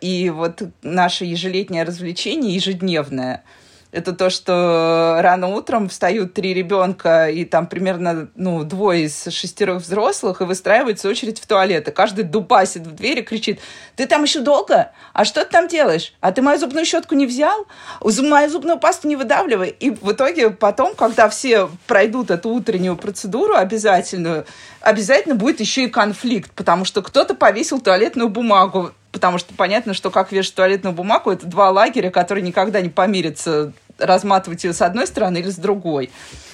и 0.02 0.30
вот 0.30 0.64
наше 0.82 1.24
ежелетнее 1.24 1.84
развлечение 1.84 2.54
ежедневное– 2.54 3.46
это 3.94 4.12
то, 4.12 4.32
что 4.32 5.20
рано 5.22 5.48
утром 5.50 5.88
встают 5.88 6.34
три 6.34 6.56
ребенка, 6.56 7.30
и 7.30 7.46
там 7.46 7.68
примерно 7.68 8.28
ну, 8.36 8.64
двое 8.64 9.06
из 9.06 9.26
шестерых 9.26 9.84
взрослых, 9.84 10.42
и 10.42 10.46
выстраивается 10.46 11.08
очередь 11.08 11.40
в 11.40 11.46
туалет. 11.46 11.88
И 11.88 11.92
каждый 11.92 12.24
дубасит 12.24 12.88
в 12.88 12.96
дверь 12.96 13.20
и 13.20 13.22
кричит, 13.22 13.60
ты 13.96 14.08
там 14.08 14.24
еще 14.24 14.40
долго? 14.40 14.92
А 15.14 15.26
что 15.26 15.46
ты 15.46 15.52
там 15.52 15.68
делаешь? 15.68 16.16
А 16.22 16.32
ты 16.32 16.42
мою 16.42 16.58
зубную 16.58 16.86
щетку 16.86 17.14
не 17.14 17.28
взял? 17.28 17.68
Мою 18.02 18.50
зубную 18.50 18.80
пасту 18.80 19.08
не 19.08 19.16
выдавливай. 19.16 19.70
И 19.70 19.92
в 19.92 20.12
итоге 20.12 20.50
потом, 20.50 20.96
когда 20.96 21.30
все 21.30 21.70
пройдут 21.86 22.32
эту 22.32 22.50
утреннюю 22.50 22.98
процедуру 22.98 23.54
обязательную, 23.54 24.46
обязательно 24.82 25.36
будет 25.36 25.60
еще 25.60 25.84
и 25.84 25.88
конфликт, 25.88 26.52
потому 26.54 26.84
что 26.84 27.04
кто-то 27.04 27.36
повесил 27.36 27.80
туалетную 27.80 28.30
бумагу 28.30 28.92
потому 29.14 29.38
что 29.38 29.54
понятно, 29.54 29.94
что 29.94 30.10
как 30.10 30.32
вешать 30.32 30.56
туалетную 30.56 30.94
бумагу, 30.94 31.32
это 31.32 31.46
два 31.46 31.70
лагеря, 31.70 32.10
которые 32.10 32.44
никогда 32.44 32.82
не 32.82 32.90
помирятся 32.90 33.72
разматывать 33.98 34.64
ее 34.64 34.74
с 34.74 34.82
одной 34.82 35.08
стороны 35.08 35.38
или 35.38 35.50
с 35.50 35.58
другой. 35.58 36.12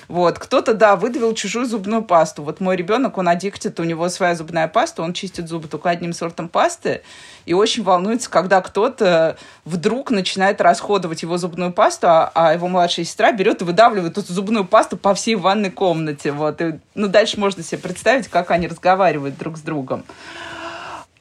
Вот. 0.10 0.40
Кто-то, 0.40 0.74
да, 0.74 0.96
выдавил 0.96 1.36
чужую 1.36 1.68
зубную 1.68 2.02
пасту. 2.02 2.42
Вот 2.42 2.60
мой 2.60 2.76
ребенок, 2.76 3.20
он 3.20 3.30
аддиктит, 3.30 3.80
у 3.80 3.84
него 3.84 4.10
своя 4.10 4.34
зубная 4.34 4.68
паста, 4.68 5.04
он 5.04 5.14
чистит 5.14 5.48
зубы 5.48 5.68
только 5.68 5.92
одним 5.92 6.14
сортом 6.14 6.50
пасты 6.50 7.04
и 7.46 7.54
очень 7.54 7.84
волнуется, 7.84 8.30
когда 8.30 8.60
кто-то 8.62 9.38
вдруг 9.66 10.10
начинает 10.10 10.62
расходовать 10.62 11.22
его 11.22 11.38
зубную 11.38 11.72
пасту, 11.72 12.08
а, 12.08 12.32
а 12.34 12.54
его 12.54 12.68
младшая 12.68 13.06
сестра 13.06 13.32
берет 13.32 13.62
и 13.62 13.66
выдавливает 13.66 14.18
эту 14.18 14.34
зубную 14.34 14.66
пасту 14.66 14.98
по 14.98 15.14
всей 15.14 15.36
ванной 15.36 15.70
комнате. 15.70 16.32
Вот. 16.32 16.60
И, 16.60 16.80
ну, 16.96 17.08
дальше 17.08 17.40
можно 17.40 17.62
себе 17.62 17.78
представить, 17.78 18.28
как 18.30 18.50
они 18.50 18.68
разговаривают 18.68 19.38
друг 19.38 19.58
с 19.58 19.62
другом. 19.62 20.04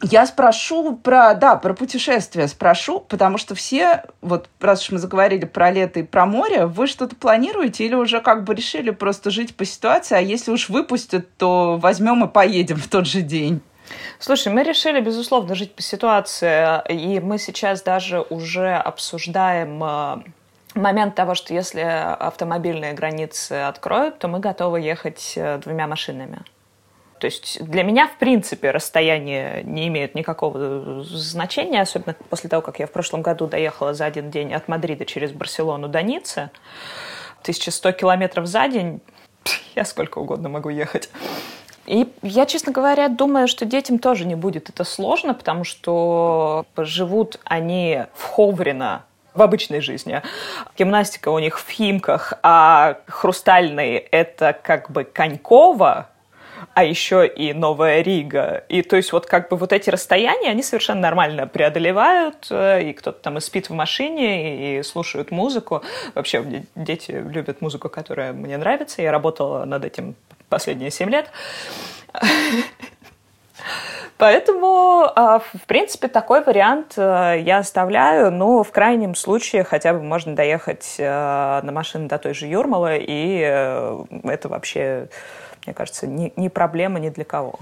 Я 0.00 0.26
спрошу 0.26 0.94
про, 0.96 1.34
да, 1.34 1.56
про 1.56 1.74
путешествия 1.74 2.46
спрошу, 2.46 3.00
потому 3.00 3.36
что 3.36 3.56
все, 3.56 4.04
вот 4.20 4.48
раз 4.60 4.84
уж 4.84 4.92
мы 4.92 4.98
заговорили 4.98 5.44
про 5.44 5.72
лето 5.72 5.98
и 6.00 6.02
про 6.04 6.24
море, 6.24 6.66
вы 6.66 6.86
что-то 6.86 7.16
планируете 7.16 7.84
или 7.84 7.94
уже 7.94 8.20
как 8.20 8.44
бы 8.44 8.54
решили 8.54 8.90
просто 8.90 9.30
жить 9.30 9.56
по 9.56 9.64
ситуации, 9.64 10.16
а 10.16 10.20
если 10.20 10.52
уж 10.52 10.68
выпустят, 10.68 11.36
то 11.36 11.78
возьмем 11.78 12.24
и 12.24 12.28
поедем 12.28 12.76
в 12.76 12.86
тот 12.86 13.06
же 13.06 13.22
день? 13.22 13.60
Слушай, 14.20 14.52
мы 14.52 14.62
решили, 14.62 15.00
безусловно, 15.00 15.56
жить 15.56 15.74
по 15.74 15.82
ситуации, 15.82 16.80
и 16.92 17.18
мы 17.18 17.38
сейчас 17.38 17.82
даже 17.82 18.20
уже 18.20 18.74
обсуждаем 18.74 19.82
э, 19.82 20.16
момент 20.74 21.16
того, 21.16 21.34
что 21.34 21.54
если 21.54 21.80
автомобильные 21.80 22.92
границы 22.92 23.52
откроют, 23.52 24.18
то 24.18 24.28
мы 24.28 24.38
готовы 24.38 24.80
ехать 24.80 25.32
э, 25.36 25.58
двумя 25.58 25.86
машинами. 25.86 26.40
То 27.18 27.26
есть 27.26 27.62
для 27.64 27.82
меня, 27.82 28.08
в 28.08 28.16
принципе, 28.18 28.70
расстояние 28.70 29.62
не 29.64 29.88
имеет 29.88 30.14
никакого 30.14 31.02
значения, 31.04 31.80
особенно 31.80 32.14
после 32.30 32.48
того, 32.48 32.62
как 32.62 32.78
я 32.78 32.86
в 32.86 32.92
прошлом 32.92 33.22
году 33.22 33.46
доехала 33.46 33.94
за 33.94 34.06
один 34.06 34.30
день 34.30 34.54
от 34.54 34.68
Мадрида 34.68 35.04
через 35.04 35.32
Барселону 35.32 35.88
до 35.88 36.02
Ниццы. 36.02 36.50
1100 37.42 37.92
километров 37.92 38.46
за 38.46 38.68
день, 38.68 39.00
я 39.74 39.84
сколько 39.84 40.18
угодно 40.18 40.48
могу 40.48 40.68
ехать. 40.68 41.10
И 41.86 42.06
я, 42.22 42.44
честно 42.44 42.70
говоря, 42.70 43.08
думаю, 43.08 43.48
что 43.48 43.64
детям 43.64 43.98
тоже 43.98 44.26
не 44.26 44.34
будет 44.34 44.68
это 44.68 44.84
сложно, 44.84 45.32
потому 45.32 45.64
что 45.64 46.66
живут 46.76 47.40
они 47.44 48.04
в 48.14 48.24
Ховрино, 48.24 49.06
в 49.32 49.40
обычной 49.40 49.80
жизни. 49.80 50.20
Гимнастика 50.76 51.30
у 51.30 51.38
них 51.38 51.58
в 51.58 51.68
Химках, 51.70 52.34
а 52.42 52.98
хрустальный— 53.06 53.94
это 54.10 54.52
как 54.52 54.90
бы 54.90 55.04
Конькова, 55.04 56.10
а 56.74 56.84
еще 56.84 57.26
и 57.26 57.52
Новая 57.52 58.02
Рига. 58.02 58.64
И 58.68 58.82
то 58.82 58.96
есть 58.96 59.12
вот 59.12 59.26
как 59.26 59.48
бы 59.48 59.56
вот 59.56 59.72
эти 59.72 59.90
расстояния, 59.90 60.50
они 60.50 60.62
совершенно 60.62 61.00
нормально 61.00 61.46
преодолевают, 61.46 62.46
э, 62.50 62.90
и 62.90 62.92
кто-то 62.92 63.20
там 63.20 63.38
и 63.38 63.40
спит 63.40 63.68
в 63.68 63.74
машине, 63.74 64.78
и 64.78 64.82
слушают 64.82 65.30
музыку. 65.30 65.82
Вообще 66.14 66.64
дети 66.74 67.10
любят 67.10 67.60
музыку, 67.60 67.88
которая 67.88 68.32
мне 68.32 68.56
нравится. 68.56 69.02
Я 69.02 69.12
работала 69.12 69.64
над 69.64 69.84
этим 69.84 70.14
последние 70.48 70.90
семь 70.90 71.10
лет. 71.10 71.30
Поэтому, 74.18 75.08
а, 75.14 75.38
в 75.38 75.66
принципе, 75.66 76.08
такой 76.08 76.42
вариант 76.42 76.94
э, 76.96 77.36
я 77.40 77.58
оставляю, 77.58 78.32
но 78.32 78.64
в 78.64 78.72
крайнем 78.72 79.14
случае 79.14 79.62
хотя 79.62 79.92
бы 79.92 80.02
можно 80.02 80.34
доехать 80.34 80.96
э, 80.98 81.04
на 81.62 81.70
машине 81.70 82.08
до 82.08 82.18
той 82.18 82.34
же 82.34 82.46
Юрмалы, 82.46 82.98
и 83.00 83.38
это 84.24 84.48
вообще, 84.48 85.08
мне 85.66 85.74
кажется, 85.74 86.06
не, 86.06 86.32
не 86.36 86.48
проблема 86.48 86.98
ни 86.98 87.08
для 87.08 87.24
кого. 87.24 87.58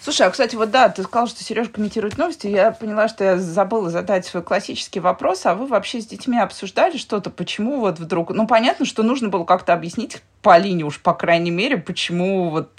Слушай, 0.00 0.26
а, 0.26 0.30
кстати, 0.30 0.54
вот 0.54 0.70
да, 0.70 0.88
ты 0.88 1.02
сказал, 1.02 1.26
что 1.26 1.42
Сережа 1.42 1.70
комментирует 1.70 2.18
новости. 2.18 2.46
Я 2.46 2.70
поняла, 2.70 3.08
что 3.08 3.24
я 3.24 3.36
забыла 3.36 3.90
задать 3.90 4.24
свой 4.24 4.42
классический 4.42 5.00
вопрос. 5.00 5.44
А 5.44 5.54
вы 5.54 5.66
вообще 5.66 6.00
с 6.00 6.06
детьми 6.06 6.38
обсуждали 6.38 6.96
что-то? 6.96 7.30
Почему 7.30 7.80
вот 7.80 7.98
вдруг... 7.98 8.30
Ну, 8.30 8.46
понятно, 8.46 8.86
что 8.86 9.02
нужно 9.02 9.28
было 9.28 9.44
как-то 9.44 9.74
объяснить 9.74 10.22
Полине 10.40 10.84
уж, 10.84 11.00
по 11.00 11.14
крайней 11.14 11.50
мере, 11.50 11.76
почему 11.76 12.48
вот 12.50 12.70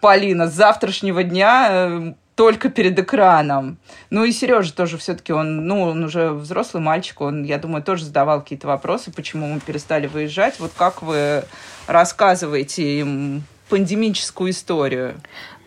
Полина 0.00 0.48
с 0.48 0.52
завтрашнего 0.52 1.22
дня 1.22 1.68
э, 1.70 2.12
только 2.34 2.68
перед 2.68 2.98
экраном. 2.98 3.78
Ну 4.10 4.24
и 4.24 4.32
Сережа 4.32 4.74
тоже 4.74 4.98
все-таки, 4.98 5.32
он, 5.32 5.66
ну, 5.66 5.82
он 5.82 6.04
уже 6.04 6.30
взрослый 6.30 6.82
мальчик, 6.82 7.20
он, 7.20 7.44
я 7.44 7.58
думаю, 7.58 7.82
тоже 7.82 8.04
задавал 8.04 8.40
какие-то 8.40 8.66
вопросы, 8.66 9.10
почему 9.10 9.46
мы 9.46 9.60
перестали 9.60 10.06
выезжать. 10.06 10.58
Вот 10.60 10.72
как 10.76 11.02
вы 11.02 11.44
рассказываете 11.86 13.00
им 13.00 13.44
пандемическую 13.72 14.50
историю? 14.50 15.14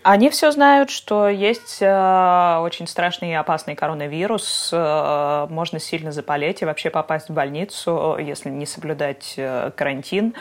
Они 0.03 0.29
все 0.29 0.51
знают, 0.51 0.91
что 0.91 1.27
есть 1.27 1.79
э, 1.81 2.59
очень 2.61 2.85
страшный 2.85 3.31
и 3.31 3.33
опасный 3.33 3.73
коронавирус, 3.73 4.69
э, 4.71 5.47
можно 5.49 5.79
сильно 5.79 6.11
заболеть 6.11 6.61
и 6.61 6.65
вообще 6.65 6.91
попасть 6.91 7.29
в 7.29 7.33
больницу, 7.33 8.15
если 8.19 8.51
не 8.51 8.67
соблюдать 8.67 9.33
э, 9.37 9.71
карантин. 9.75 10.35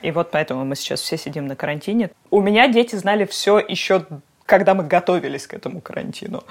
И 0.00 0.10
вот 0.10 0.30
поэтому 0.30 0.64
мы 0.64 0.74
сейчас 0.74 1.02
все 1.02 1.18
сидим 1.18 1.46
на 1.46 1.56
карантине. 1.56 2.10
У 2.30 2.40
меня 2.40 2.68
дети 2.68 2.96
знали 2.96 3.26
все 3.26 3.58
еще 3.58 4.06
когда 4.50 4.74
мы 4.74 4.82
готовились 4.82 5.46
к 5.46 5.54
этому 5.54 5.80
карантину. 5.80 6.42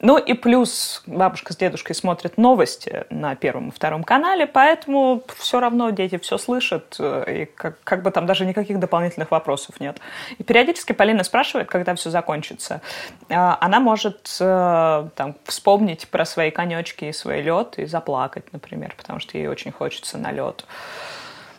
Ну 0.00 0.16
и 0.16 0.32
плюс 0.32 1.02
бабушка 1.06 1.52
с 1.52 1.56
дедушкой 1.58 1.94
смотрят 1.94 2.38
новости 2.38 3.04
на 3.10 3.34
первом 3.34 3.68
и 3.68 3.70
втором 3.72 4.04
канале, 4.04 4.46
поэтому 4.46 5.22
все 5.36 5.60
равно 5.60 5.90
дети 5.90 6.16
все 6.16 6.38
слышат, 6.38 6.96
э, 6.98 7.42
и 7.42 7.44
как, 7.44 7.76
как 7.84 8.02
бы 8.02 8.10
там 8.10 8.24
даже 8.24 8.46
никаких 8.46 8.80
дополнительных 8.80 9.30
вопросов 9.30 9.80
нет. 9.80 9.98
И 10.38 10.42
периодически 10.42 10.94
Полина 10.94 11.24
спрашивает, 11.24 11.68
когда 11.68 11.94
все 11.94 12.08
закончится. 12.08 12.80
А, 13.28 13.58
она 13.60 13.80
может 13.80 14.34
э, 14.40 15.08
там, 15.14 15.36
вспомнить 15.44 16.08
про 16.08 16.24
свои 16.24 16.50
конечки 16.50 17.04
и 17.04 17.12
свой 17.12 17.42
лед 17.42 17.74
и 17.76 17.84
заплакать, 17.84 18.50
например, 18.54 18.94
потому 18.96 19.20
что 19.20 19.36
ей 19.36 19.46
очень 19.48 19.72
хочется 19.72 20.16
на 20.16 20.32
лед. 20.32 20.64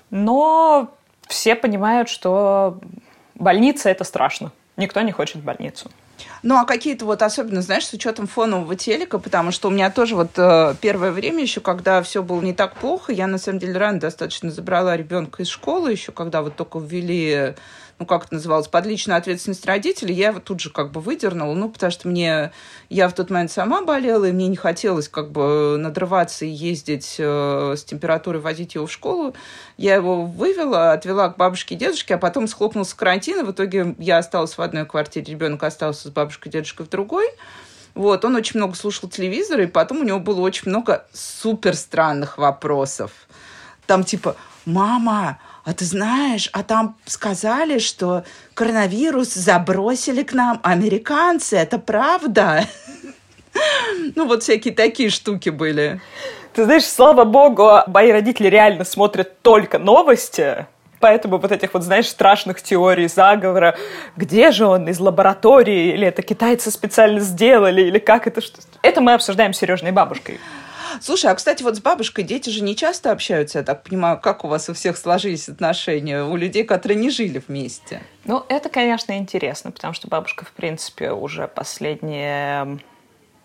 Но 0.10 0.90
все 1.28 1.56
понимают, 1.56 2.10
что 2.10 2.80
больница 3.36 3.90
это 3.90 4.04
страшно. 4.04 4.52
Никто 4.78 5.02
не 5.02 5.12
хочет 5.12 5.38
в 5.38 5.44
больницу. 5.44 5.92
Ну, 6.42 6.58
а 6.58 6.66
какие-то 6.66 7.06
вот 7.06 7.22
особенно, 7.22 7.62
знаешь, 7.62 7.86
с 7.86 7.94
учетом 7.94 8.28
фонового 8.28 8.76
телека, 8.76 9.18
потому 9.18 9.52
что 9.52 9.70
у 9.70 9.72
меня 9.72 9.90
тоже 9.90 10.16
вот 10.16 10.32
э, 10.38 10.76
первое 10.82 11.12
время 11.12 11.42
еще, 11.42 11.62
когда 11.62 12.02
все 12.04 12.22
было 12.22 12.42
не 12.42 12.54
так 12.54 12.76
плохо, 12.76 13.12
я 13.12 13.28
на 13.28 13.38
самом 13.38 13.60
деле 13.60 13.78
рано 13.78 14.00
достаточно 14.00 14.52
забрала 14.52 14.96
ребенка 14.98 15.44
из 15.44 15.48
школы 15.48 15.92
еще, 15.92 16.12
когда 16.12 16.42
вот 16.42 16.56
только 16.56 16.80
ввели 16.80 17.56
ну, 18.00 18.06
как 18.06 18.26
это 18.26 18.34
называлось, 18.36 18.68
под 18.68 18.86
личную 18.86 19.18
ответственность 19.18 19.66
родителей, 19.66 20.16
я 20.16 20.30
его 20.30 20.40
тут 20.40 20.60
же 20.60 20.70
как 20.70 20.92
бы 20.92 21.00
выдернула, 21.00 21.54
ну, 21.54 21.70
потому 21.70 21.92
что 21.92 22.08
мне, 22.08 22.52
я 22.90 23.08
в 23.08 23.14
тот 23.14 23.30
момент 23.30 23.52
сама 23.52 23.82
болела, 23.82 24.26
и 24.26 24.32
мне 24.32 24.48
не 24.48 24.56
хотелось 24.56 25.08
как 25.08 25.32
бы 25.32 25.78
надрываться 25.78 26.46
и 26.46 26.50
ездить 26.50 27.16
э, 27.18 27.76
с 27.78 27.84
температурой, 27.84 28.42
возить 28.42 28.76
его 28.76 28.88
в 28.88 28.92
школу. 28.92 29.36
Я 29.78 29.96
его 29.96 30.26
вывела, 30.26 30.92
отвела 30.92 31.30
к 31.30 31.38
бабушке 31.38 31.76
и 31.76 31.78
дедушке, 31.78 32.16
а 32.16 32.18
потом 32.18 32.48
схлопнулся 32.48 32.96
карантин, 32.98 33.40
и 33.40 33.44
в 33.44 33.52
итоге 33.52 33.96
я 34.00 34.18
осталась 34.18 34.58
в 34.58 34.62
одной 34.62 34.86
квартире, 34.86 35.32
ребенок 35.32 35.64
остался 35.64 36.03
с 36.10 36.12
бабушкой 36.12 36.50
и 36.50 36.54
дедушкой 36.54 36.86
в 36.86 36.90
другой. 36.90 37.28
Вот, 37.96 38.26
он 38.26 38.36
очень 38.36 38.60
много 38.60 38.76
слушал 38.76 39.10
телевизор, 39.10 39.62
и 39.62 39.68
потом 39.68 40.02
у 40.02 40.04
него 40.04 40.20
было 40.20 40.42
очень 40.42 40.70
много 40.70 41.06
супер 41.14 41.76
странных 41.76 42.38
вопросов. 42.38 43.12
Там 43.86 44.04
типа, 44.04 44.36
мама, 44.66 45.40
а 45.64 45.74
ты 45.74 45.86
знаешь, 45.86 46.50
а 46.54 46.64
там 46.64 46.98
сказали, 47.06 47.78
что 47.80 48.24
коронавирус 48.54 49.34
забросили 49.34 50.24
к 50.24 50.34
нам 50.34 50.60
американцы, 50.64 51.58
это 51.58 51.80
правда? 51.80 52.66
Ну, 54.16 54.26
вот 54.26 54.42
всякие 54.42 54.74
такие 54.74 55.12
штуки 55.12 55.50
были. 55.50 56.02
Ты 56.54 56.66
знаешь, 56.66 56.86
слава 56.86 57.24
богу, 57.24 57.82
мои 57.86 58.12
родители 58.12 58.48
реально 58.48 58.84
смотрят 58.84 59.44
только 59.44 59.78
новости, 59.78 60.66
поэтому 61.04 61.38
вот 61.38 61.52
этих 61.52 61.74
вот, 61.74 61.84
знаешь, 61.84 62.08
страшных 62.08 62.62
теорий 62.62 63.10
заговора, 63.10 63.76
где 64.16 64.52
же 64.52 64.66
он, 64.66 64.88
из 64.88 65.02
лаборатории, 65.02 65.94
или 65.94 66.08
это 66.08 66.22
китайцы 66.22 66.72
специально 66.72 67.20
сделали, 67.20 67.82
или 67.82 68.00
как 68.00 68.26
это, 68.26 68.40
что... 68.40 68.62
Это 68.84 69.02
мы 69.02 69.14
обсуждаем 69.14 69.52
с 69.52 69.58
Сережной 69.58 69.92
бабушкой. 69.92 70.40
Слушай, 71.02 71.32
а, 71.32 71.36
кстати, 71.36 71.62
вот 71.62 71.76
с 71.76 71.82
бабушкой 71.82 72.24
дети 72.24 72.50
же 72.50 72.64
не 72.64 72.74
часто 72.74 73.12
общаются, 73.12 73.60
я 73.60 73.66
так 73.66 73.84
понимаю. 73.84 74.18
Как 74.18 74.46
у 74.46 74.48
вас 74.48 74.70
у 74.70 74.74
всех 74.74 74.96
сложились 74.96 75.50
отношения? 75.50 76.24
У 76.24 76.38
людей, 76.38 76.64
которые 76.64 76.98
не 76.98 77.10
жили 77.10 77.44
вместе? 77.46 78.02
Ну, 78.24 78.46
это, 78.48 78.70
конечно, 78.70 79.18
интересно, 79.18 79.72
потому 79.72 79.94
что 79.94 80.08
бабушка, 80.08 80.46
в 80.46 80.54
принципе, 80.54 81.12
уже 81.12 81.50
последние 81.50 82.80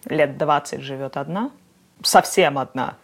лет 0.05 0.39
20 0.39 0.81
живет 0.81 1.17
одна. 1.17 1.51
Совсем 2.05 2.57
одна 2.57 2.95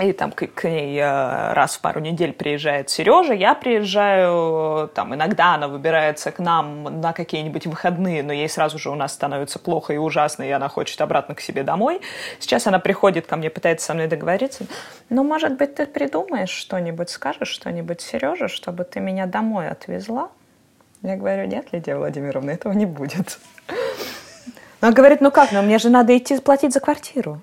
и 0.00 0.12
там 0.12 0.32
к, 0.32 0.46
к 0.46 0.64
ней 0.64 0.98
э, 0.98 1.52
раз 1.52 1.76
в 1.76 1.80
пару 1.80 2.00
недель 2.00 2.32
приезжает 2.32 2.90
Сережа, 2.90 3.32
я 3.32 3.54
приезжаю, 3.54 4.88
там 4.88 5.14
иногда 5.14 5.54
она 5.54 5.68
выбирается 5.68 6.32
к 6.32 6.40
нам 6.40 7.00
на 7.00 7.12
какие-нибудь 7.12 7.66
выходные, 7.66 8.24
но 8.24 8.32
ей 8.32 8.48
сразу 8.48 8.78
же 8.78 8.90
у 8.90 8.96
нас 8.96 9.12
становится 9.12 9.60
плохо 9.60 9.92
и 9.92 9.96
ужасно, 9.96 10.42
и 10.42 10.50
она 10.50 10.68
хочет 10.68 11.00
обратно 11.00 11.36
к 11.36 11.40
себе 11.40 11.62
домой. 11.62 12.00
Сейчас 12.40 12.66
она 12.66 12.80
приходит 12.80 13.26
ко 13.26 13.36
мне, 13.36 13.50
пытается 13.50 13.86
со 13.86 13.94
мной 13.94 14.08
договориться. 14.08 14.66
Ну, 15.10 15.22
может 15.22 15.56
быть, 15.56 15.76
ты 15.76 15.86
придумаешь 15.86 16.50
что-нибудь, 16.50 17.10
скажешь 17.10 17.48
что-нибудь 17.48 18.00
Сереже, 18.00 18.48
чтобы 18.48 18.82
ты 18.82 18.98
меня 18.98 19.26
домой 19.26 19.68
отвезла? 19.68 20.30
Я 21.02 21.16
говорю, 21.16 21.46
нет, 21.46 21.66
Лидия 21.70 21.96
Владимировна, 21.96 22.50
этого 22.50 22.72
не 22.72 22.86
будет. 22.86 23.38
Она 24.80 24.90
говорит, 24.92 25.20
ну 25.20 25.30
как, 25.30 25.52
но 25.52 25.62
мне 25.62 25.78
же 25.78 25.88
надо 25.88 26.16
идти 26.16 26.38
платить 26.40 26.72
за 26.72 26.80
квартиру. 26.80 27.40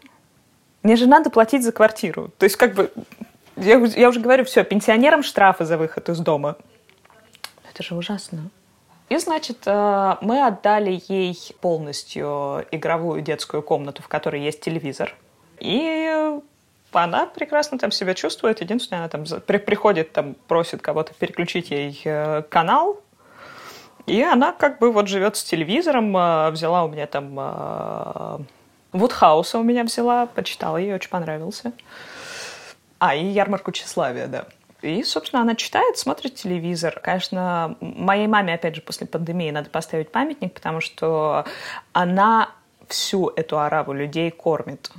Мне 0.84 0.96
же 0.96 1.08
надо 1.08 1.30
платить 1.30 1.64
за 1.64 1.72
квартиру. 1.72 2.32
То 2.38 2.46
есть 2.46 2.56
как 2.56 2.74
бы, 2.74 2.92
я, 3.56 3.78
я 3.78 4.10
уже 4.10 4.20
говорю, 4.20 4.46
все, 4.46 4.64
пенсионерам 4.64 5.24
штрафы 5.24 5.66
за 5.66 5.78
выход 5.78 6.10
из 6.10 6.20
дома. 6.20 6.56
Это 7.72 7.84
же 7.84 7.96
ужасно. 7.96 8.50
И, 9.10 9.18
значит, 9.18 9.64
э, 9.66 10.16
мы 10.22 10.46
отдали 10.46 11.02
ей 11.08 11.38
полностью 11.60 12.66
игровую 12.72 13.22
детскую 13.22 13.62
комнату, 13.62 14.02
в 14.02 14.08
которой 14.08 14.42
есть 14.42 14.62
телевизор. 14.62 15.16
И 15.60 16.40
она 16.94 17.26
прекрасно 17.26 17.78
там 17.78 17.92
себя 17.92 18.14
чувствует. 18.14 18.62
Единственное, 18.62 19.02
она 19.02 19.10
там 19.10 19.26
при, 19.46 19.58
приходит, 19.58 20.14
там 20.14 20.36
просит 20.48 20.82
кого-то 20.82 21.14
переключить 21.14 21.72
ей 21.72 22.02
э, 22.06 22.44
канал. 22.50 23.02
И 24.08 24.22
она 24.22 24.54
как 24.54 24.80
бы 24.80 24.92
вот 24.92 25.08
живет 25.08 25.36
с 25.36 25.44
телевизором. 25.44 26.16
Э, 26.16 26.50
взяла 26.50 26.86
у 26.86 26.88
меня 26.88 27.06
там 27.06 28.48
Вудхауса 28.94 29.60
у 29.60 29.64
меня 29.64 29.84
взяла, 29.84 30.26
почитала, 30.26 30.78
ей 30.78 30.94
очень 30.94 31.10
понравился. 31.10 31.72
А, 33.00 33.16
и 33.16 33.26
ярмарку 33.26 33.72
тщеславия, 33.72 34.28
да. 34.28 34.46
И, 34.82 35.04
собственно, 35.04 35.44
она 35.44 35.56
читает, 35.56 35.98
смотрит 35.98 36.36
телевизор. 36.36 37.00
Конечно, 37.02 37.78
моей 37.80 38.28
маме, 38.28 38.56
опять 38.56 38.76
же, 38.76 38.82
после 38.82 39.06
пандемии 39.06 39.52
надо 39.52 39.70
поставить 39.70 40.12
памятник, 40.12 40.54
потому 40.54 40.82
что 40.82 41.46
она 41.94 42.50
всю 42.88 43.30
эту 43.30 43.60
араву 43.60 43.94
людей 43.94 44.32
кормит. 44.32 44.92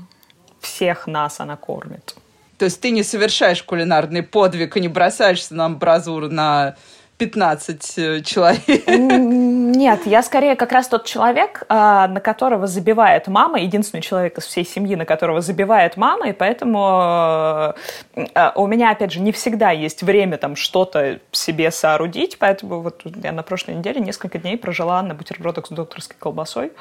Всех 0.61 1.07
нас 1.07 1.41
она 1.41 1.57
кормит. 1.57 2.15
То 2.59 2.67
есть 2.67 2.81
ты 2.81 2.91
не 2.91 3.03
совершаешь 3.03 3.63
кулинарный 3.63 4.23
подвиг 4.23 4.77
и 4.77 4.81
не 4.81 4.89
бросаешься 4.89 5.55
на 5.55 5.67
амбразуру 5.67 6.29
на 6.29 6.77
15 7.19 7.99
э, 7.99 8.21
человек. 8.23 8.87
Нет, 8.87 10.07
я 10.07 10.23
скорее 10.23 10.57
как 10.57 10.73
раз 10.73 10.89
тот 10.89 11.05
человек, 11.05 11.65
а, 11.69 12.09
на 12.09 12.21
которого 12.21 12.67
забивает 12.67 13.29
мама, 13.29 13.61
единственный 13.61 14.01
человек 14.01 14.39
из 14.39 14.45
всей 14.45 14.65
семьи, 14.65 14.97
на 14.97 15.05
которого 15.05 15.41
забивает 15.41 15.97
мама, 15.97 16.29
и 16.29 16.33
поэтому 16.33 17.75
э, 18.15 18.25
а, 18.35 18.53
у 18.57 18.67
меня, 18.67 18.91
опять 18.91 19.13
же, 19.13 19.21
не 19.21 19.33
всегда 19.33 19.71
есть 19.71 20.03
время 20.03 20.37
там 20.37 20.57
что-то 20.57 21.21
себе 21.31 21.71
соорудить, 21.71 22.39
поэтому 22.39 22.81
вот 22.81 23.03
я 23.05 23.33
на 23.33 23.43
прошлой 23.43 23.75
неделе 23.75 24.01
несколько 24.01 24.39
дней 24.39 24.57
прожила 24.57 25.03
на 25.03 25.15
бутербродах 25.15 25.67
с 25.67 25.71
докторской 25.71 26.17
колбасой. 26.19 26.73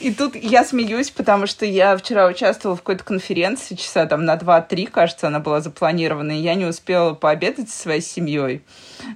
И 0.00 0.12
тут 0.12 0.34
я 0.34 0.64
смеюсь, 0.64 1.10
потому 1.10 1.46
что 1.46 1.64
я 1.64 1.96
вчера 1.96 2.26
участвовала 2.26 2.76
в 2.76 2.80
какой-то 2.80 3.04
конференции, 3.04 3.74
часа 3.74 4.06
там 4.06 4.24
на 4.24 4.34
2-3, 4.36 4.88
кажется, 4.88 5.28
она 5.28 5.38
была 5.38 5.60
запланирована, 5.60 6.32
и 6.32 6.42
я 6.42 6.54
не 6.54 6.64
успела 6.64 7.14
пообедать 7.14 7.70
со 7.70 7.82
своей 7.82 8.00
семьей. 8.00 8.62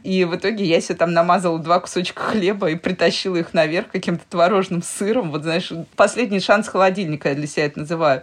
И 0.05 0.25
в 0.25 0.37
итоге 0.37 0.65
я 0.65 0.81
себе 0.81 0.95
там 0.95 1.13
намазала 1.13 1.59
два 1.59 1.81
кусочка 1.81 2.23
хлеба 2.23 2.71
и 2.71 2.77
притащила 2.77 3.37
их 3.37 3.55
наверх 3.55 3.89
каким-то 3.91 4.25
творожным 4.29 4.83
сыром. 4.83 5.31
Вот, 5.31 5.43
знаешь, 5.43 5.73
последний 5.97 6.41
шанс 6.41 6.69
холодильника 6.69 7.31
я 7.31 7.35
для 7.35 7.47
себя 7.47 7.67
это 7.67 7.81
называю. 7.81 8.23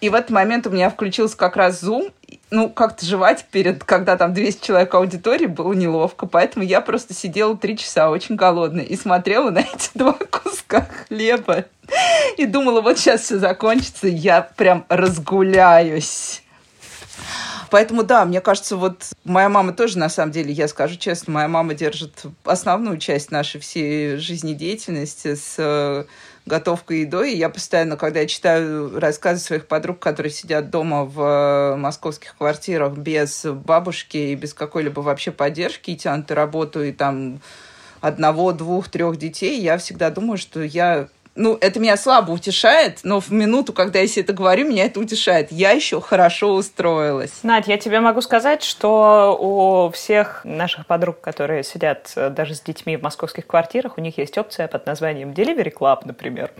И 0.00 0.08
в 0.08 0.14
этот 0.14 0.30
момент 0.30 0.66
у 0.66 0.70
меня 0.70 0.90
включился 0.90 1.36
как 1.36 1.56
раз 1.56 1.82
Zoom, 1.82 2.12
ну, 2.50 2.68
как-то 2.68 3.06
жевать 3.06 3.46
перед, 3.50 3.84
когда 3.84 4.16
там 4.16 4.34
200 4.34 4.66
человек 4.66 4.94
аудитории, 4.94 5.46
было 5.46 5.72
неловко. 5.72 6.26
Поэтому 6.26 6.64
я 6.64 6.80
просто 6.80 7.14
сидела 7.14 7.56
три 7.56 7.76
часа 7.76 8.10
очень 8.10 8.36
голодная 8.36 8.84
и 8.84 8.96
смотрела 8.96 9.50
на 9.50 9.60
эти 9.60 9.90
два 9.94 10.12
куска 10.12 10.88
хлеба. 11.08 11.66
И 12.36 12.46
думала, 12.46 12.80
вот 12.80 12.98
сейчас 12.98 13.22
все 13.22 13.38
закончится, 13.38 14.08
я 14.08 14.42
прям 14.42 14.84
разгуляюсь. 14.88 16.42
Поэтому, 17.70 18.02
да, 18.02 18.24
мне 18.24 18.40
кажется, 18.40 18.76
вот 18.76 19.12
моя 19.24 19.48
мама 19.48 19.72
тоже, 19.72 19.96
на 19.96 20.08
самом 20.08 20.32
деле, 20.32 20.52
я 20.52 20.66
скажу 20.66 20.96
честно, 20.96 21.34
моя 21.34 21.48
мама 21.48 21.74
держит 21.74 22.24
основную 22.44 22.98
часть 22.98 23.30
нашей 23.30 23.60
всей 23.60 24.16
жизнедеятельности 24.16 25.36
с 25.36 25.54
э, 25.56 26.04
готовкой 26.50 26.98
и 26.98 27.00
едой. 27.02 27.32
И 27.32 27.36
я 27.36 27.48
постоянно, 27.48 27.96
когда 27.96 28.20
я 28.20 28.26
читаю 28.26 28.98
рассказы 28.98 29.40
своих 29.40 29.66
подруг, 29.66 30.00
которые 30.00 30.32
сидят 30.32 30.68
дома 30.70 31.04
в 31.04 31.20
э, 31.20 31.76
московских 31.76 32.36
квартирах 32.36 32.94
без 32.98 33.46
бабушки 33.46 34.16
и 34.16 34.34
без 34.34 34.52
какой-либо 34.52 35.00
вообще 35.00 35.30
поддержки, 35.30 35.92
и 35.92 35.96
тянут 35.96 36.30
работу, 36.30 36.82
и 36.82 36.92
там 36.92 37.40
одного, 38.00 38.52
двух, 38.52 38.88
трех 38.88 39.16
детей, 39.16 39.60
я 39.60 39.78
всегда 39.78 40.10
думаю, 40.10 40.38
что 40.38 40.62
я 40.62 41.08
ну, 41.36 41.56
это 41.60 41.78
меня 41.78 41.96
слабо 41.96 42.32
утешает, 42.32 43.00
но 43.04 43.20
в 43.20 43.30
минуту, 43.30 43.72
когда 43.72 44.00
я 44.00 44.06
себе 44.06 44.22
это 44.24 44.32
говорю, 44.32 44.68
меня 44.68 44.84
это 44.84 45.00
утешает. 45.00 45.52
Я 45.52 45.70
еще 45.70 46.00
хорошо 46.00 46.54
устроилась. 46.54 47.32
Надь, 47.42 47.68
я 47.68 47.78
тебе 47.78 48.00
могу 48.00 48.20
сказать, 48.20 48.62
что 48.62 49.36
у 49.40 49.90
всех 49.92 50.40
наших 50.44 50.86
подруг, 50.86 51.20
которые 51.20 51.62
сидят 51.62 52.12
э, 52.16 52.30
даже 52.30 52.54
с 52.54 52.60
детьми 52.60 52.96
в 52.96 53.02
московских 53.02 53.46
квартирах, 53.46 53.96
у 53.96 54.00
них 54.00 54.18
есть 54.18 54.36
опция 54.38 54.66
под 54.66 54.86
названием 54.86 55.30
Delivery 55.30 55.72
Club, 55.72 56.00
например. 56.04 56.50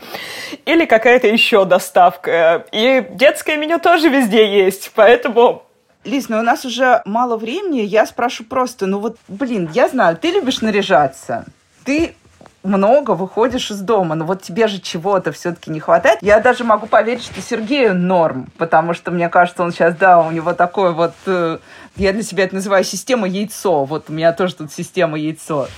Или 0.64 0.86
какая-то 0.86 1.26
еще 1.26 1.64
доставка. 1.64 2.64
И 2.72 3.06
детское 3.10 3.56
меню 3.56 3.80
тоже 3.80 4.08
везде 4.08 4.64
есть, 4.64 4.92
поэтому 4.94 5.64
Лиз, 6.04 6.30
ну 6.30 6.38
у 6.38 6.42
нас 6.42 6.64
уже 6.64 7.02
мало 7.04 7.36
времени, 7.36 7.80
я 7.80 8.06
спрошу 8.06 8.44
просто, 8.44 8.86
ну 8.86 9.00
вот, 9.00 9.18
блин, 9.28 9.68
я 9.74 9.86
знаю, 9.88 10.16
ты 10.16 10.30
любишь 10.30 10.62
наряжаться, 10.62 11.44
ты 11.84 12.14
много 12.62 13.12
выходишь 13.12 13.70
из 13.70 13.80
дома, 13.80 14.14
но 14.14 14.24
вот 14.24 14.42
тебе 14.42 14.68
же 14.68 14.80
чего-то 14.80 15.32
все-таки 15.32 15.70
не 15.70 15.80
хватает. 15.80 16.18
Я 16.22 16.40
даже 16.40 16.64
могу 16.64 16.86
поверить, 16.86 17.22
что 17.22 17.40
Сергею 17.40 17.94
норм, 17.94 18.48
потому 18.58 18.94
что 18.94 19.10
мне 19.10 19.28
кажется, 19.28 19.62
он 19.62 19.72
сейчас, 19.72 19.96
да, 19.96 20.20
у 20.20 20.30
него 20.30 20.52
такой 20.52 20.92
вот, 20.92 21.14
э, 21.26 21.58
я 21.96 22.12
для 22.12 22.22
себя 22.22 22.44
это 22.44 22.54
называю 22.54 22.84
система 22.84 23.26
яйцо. 23.26 23.84
Вот 23.84 24.10
у 24.10 24.12
меня 24.12 24.32
тоже 24.32 24.56
тут 24.56 24.72
система 24.72 25.18
яйцо. 25.18 25.68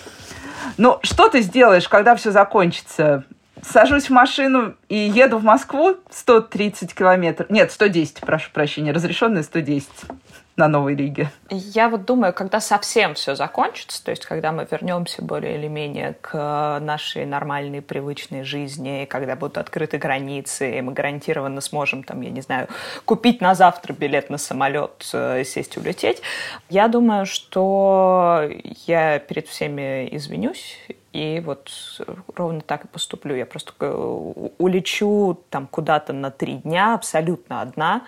Но 0.76 1.00
что 1.02 1.28
ты 1.28 1.42
сделаешь, 1.42 1.88
когда 1.88 2.14
все 2.16 2.30
закончится? 2.30 3.24
Сажусь 3.62 4.06
в 4.06 4.10
машину 4.10 4.74
и 4.88 4.96
еду 4.96 5.38
в 5.38 5.44
Москву 5.44 5.96
130 6.10 6.94
километров. 6.94 7.48
Нет, 7.48 7.70
110, 7.70 8.20
прошу 8.20 8.50
прощения, 8.52 8.92
разрешенная 8.92 9.44
110 9.44 9.88
на 10.56 10.68
Новой 10.68 10.94
Риге? 10.94 11.30
Я 11.50 11.88
вот 11.88 12.04
думаю, 12.04 12.32
когда 12.32 12.60
совсем 12.60 13.14
все 13.14 13.34
закончится, 13.34 14.04
то 14.04 14.10
есть 14.10 14.26
когда 14.26 14.52
мы 14.52 14.66
вернемся 14.70 15.22
более 15.22 15.56
или 15.56 15.68
менее 15.68 16.14
к 16.20 16.78
нашей 16.80 17.24
нормальной, 17.26 17.80
привычной 17.80 18.44
жизни, 18.44 19.06
когда 19.08 19.36
будут 19.36 19.58
открыты 19.58 19.98
границы, 19.98 20.78
и 20.78 20.80
мы 20.80 20.92
гарантированно 20.92 21.60
сможем, 21.60 22.02
там, 22.02 22.20
я 22.20 22.30
не 22.30 22.42
знаю, 22.42 22.68
купить 23.04 23.40
на 23.40 23.54
завтра 23.54 23.92
билет 23.92 24.30
на 24.30 24.38
самолет, 24.38 25.08
э, 25.12 25.44
сесть 25.44 25.76
и 25.76 25.80
улететь, 25.80 26.22
я 26.68 26.88
думаю, 26.88 27.26
что 27.26 28.48
я 28.86 29.18
перед 29.18 29.48
всеми 29.48 30.08
извинюсь 30.14 30.78
и 31.12 31.40
вот 31.44 31.70
ровно 32.34 32.60
так 32.60 32.84
и 32.84 32.88
поступлю. 32.88 33.34
Я 33.34 33.46
просто 33.46 33.72
э, 33.80 34.52
улечу 34.58 35.38
там 35.50 35.66
куда-то 35.66 36.12
на 36.12 36.30
три 36.30 36.54
дня 36.56 36.94
абсолютно 36.94 37.60
одна, 37.60 38.02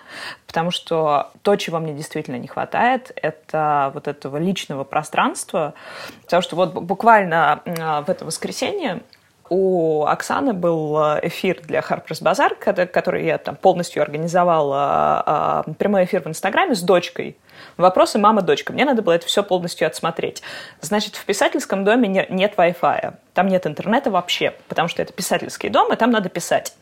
потому 0.46 0.70
что 0.70 1.30
то, 1.42 1.56
чего 1.56 1.78
мне 1.78 1.92
действительно 1.92 2.36
не 2.36 2.48
хватает, 2.48 3.12
это 3.16 3.90
вот 3.94 4.08
этого 4.08 4.38
личного 4.38 4.84
пространства. 4.84 5.74
Потому 6.22 6.42
что 6.42 6.56
вот 6.56 6.74
буквально 6.74 7.62
в 7.64 8.08
это 8.08 8.24
воскресенье 8.24 9.02
у 9.50 10.04
Оксаны 10.04 10.52
был 10.52 10.96
эфир 11.22 11.60
для 11.62 11.80
Harper's 11.80 12.22
Bazaar, 12.22 12.86
который 12.86 13.24
я 13.24 13.38
там 13.38 13.56
полностью 13.56 14.02
организовала, 14.02 15.22
а, 15.26 15.64
прямой 15.78 16.04
эфир 16.04 16.22
в 16.22 16.26
Инстаграме 16.26 16.74
с 16.74 16.82
дочкой 16.82 17.36
Вопросы 17.76 18.18
мама-дочка. 18.18 18.72
Мне 18.72 18.84
надо 18.84 19.02
было 19.02 19.14
это 19.14 19.26
все 19.26 19.42
полностью 19.42 19.86
отсмотреть. 19.86 20.42
Значит, 20.80 21.16
в 21.16 21.24
писательском 21.24 21.84
доме 21.84 22.08
не, 22.08 22.26
нет 22.30 22.54
Wi-Fi. 22.56 23.14
Там 23.32 23.48
нет 23.48 23.66
интернета 23.66 24.10
вообще, 24.10 24.54
потому 24.68 24.88
что 24.88 25.02
это 25.02 25.12
писательский 25.12 25.68
дом, 25.68 25.92
и 25.92 25.96
там 25.96 26.10
надо 26.10 26.28
писать. 26.28 26.74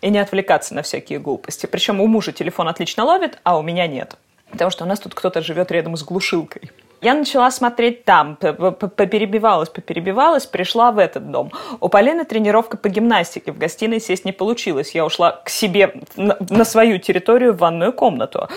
И 0.00 0.10
не 0.10 0.18
отвлекаться 0.18 0.74
на 0.74 0.82
всякие 0.82 1.18
глупости. 1.18 1.66
Причем 1.66 2.00
у 2.00 2.06
мужа 2.06 2.32
телефон 2.32 2.68
отлично 2.68 3.04
ловит, 3.04 3.38
а 3.44 3.56
у 3.58 3.62
меня 3.62 3.86
нет. 3.86 4.16
Потому 4.50 4.70
что 4.70 4.84
у 4.84 4.88
нас 4.88 4.98
тут 4.98 5.14
кто-то 5.14 5.42
живет 5.42 5.70
рядом 5.70 5.96
с 5.96 6.02
глушилкой. 6.02 6.70
Я 7.00 7.14
начала 7.14 7.50
смотреть 7.50 8.04
там, 8.04 8.36
поперебивалась, 8.36 9.68
поперебивалась, 9.68 10.46
пришла 10.46 10.92
в 10.92 10.98
этот 10.98 11.30
дом. 11.30 11.52
У 11.80 11.88
Полины 11.88 12.24
тренировка 12.24 12.76
по 12.76 12.88
гимнастике, 12.88 13.52
в 13.52 13.58
гостиной 13.58 14.00
сесть 14.00 14.24
не 14.24 14.32
получилось. 14.32 14.94
Я 14.94 15.04
ушла 15.04 15.32
к 15.32 15.48
себе 15.48 15.94
на, 16.16 16.64
свою 16.64 16.98
территорию, 16.98 17.52
в 17.52 17.58
ванную 17.58 17.92
комнату. 17.92 18.48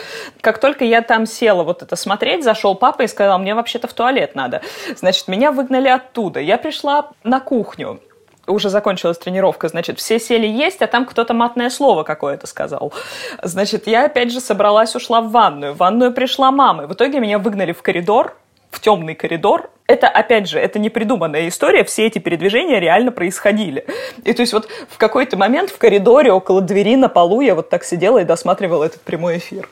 Как 0.42 0.60
только 0.60 0.86
я 0.86 1.02
там 1.02 1.26
села 1.26 1.64
вот 1.64 1.84
это 1.84 1.96
смотреть, 1.96 2.44
зашел 2.44 2.76
папа 2.76 3.04
и 3.04 3.08
сказал, 3.08 3.40
мне 3.40 3.56
вообще-то 3.56 3.88
в 3.88 3.94
туалет 3.94 4.36
надо. 4.36 4.62
Значит, 4.96 5.28
меня 5.28 5.52
выгнали 5.52 5.90
оттуда. 5.90 6.40
Я 6.40 6.58
пришла 6.58 7.12
на 7.24 7.40
кухню 7.40 8.00
уже 8.50 8.70
закончилась 8.70 9.18
тренировка, 9.18 9.68
значит, 9.68 10.00
все 10.00 10.20
сели 10.20 10.48
есть, 10.48 10.82
а 10.82 10.88
там 10.88 11.06
кто-то 11.06 11.34
матное 11.34 11.70
слово 11.70 12.04
какое-то 12.04 12.48
сказал. 12.48 12.94
Значит, 13.44 13.88
я 13.88 14.06
опять 14.06 14.32
же 14.32 14.40
собралась, 14.40 14.96
ушла 14.96 15.22
в 15.22 15.32
ванную. 15.32 15.74
В 15.74 15.78
ванную 15.78 16.14
пришла 16.14 16.52
мама. 16.52 16.88
В 16.88 16.94
итоге 16.94 17.20
меня 17.20 17.40
выгнали 17.40 17.72
в 17.72 17.82
коридор, 17.82 18.36
в 18.72 18.80
темный 18.80 19.16
коридор. 19.16 19.70
Это, 19.88 20.08
опять 20.08 20.48
же, 20.48 20.60
это 20.60 20.78
не 20.78 20.90
придуманная 20.90 21.48
история, 21.48 21.84
все 21.84 22.06
эти 22.06 22.20
передвижения 22.20 22.80
реально 22.80 23.12
происходили. 23.12 23.86
И 24.24 24.34
то 24.34 24.42
есть 24.42 24.54
вот 24.54 24.68
в 24.90 24.98
какой-то 24.98 25.38
момент 25.38 25.72
в 25.72 25.78
коридоре 25.78 26.32
около 26.32 26.62
двери 26.62 26.96
на 26.96 27.10
полу 27.10 27.42
я 27.42 27.56
вот 27.56 27.70
так 27.70 27.84
сидела 27.84 28.20
и 28.20 28.26
досматривала 28.26 28.84
этот 28.84 29.02
прямой 29.02 29.40
эфир. 29.40 29.68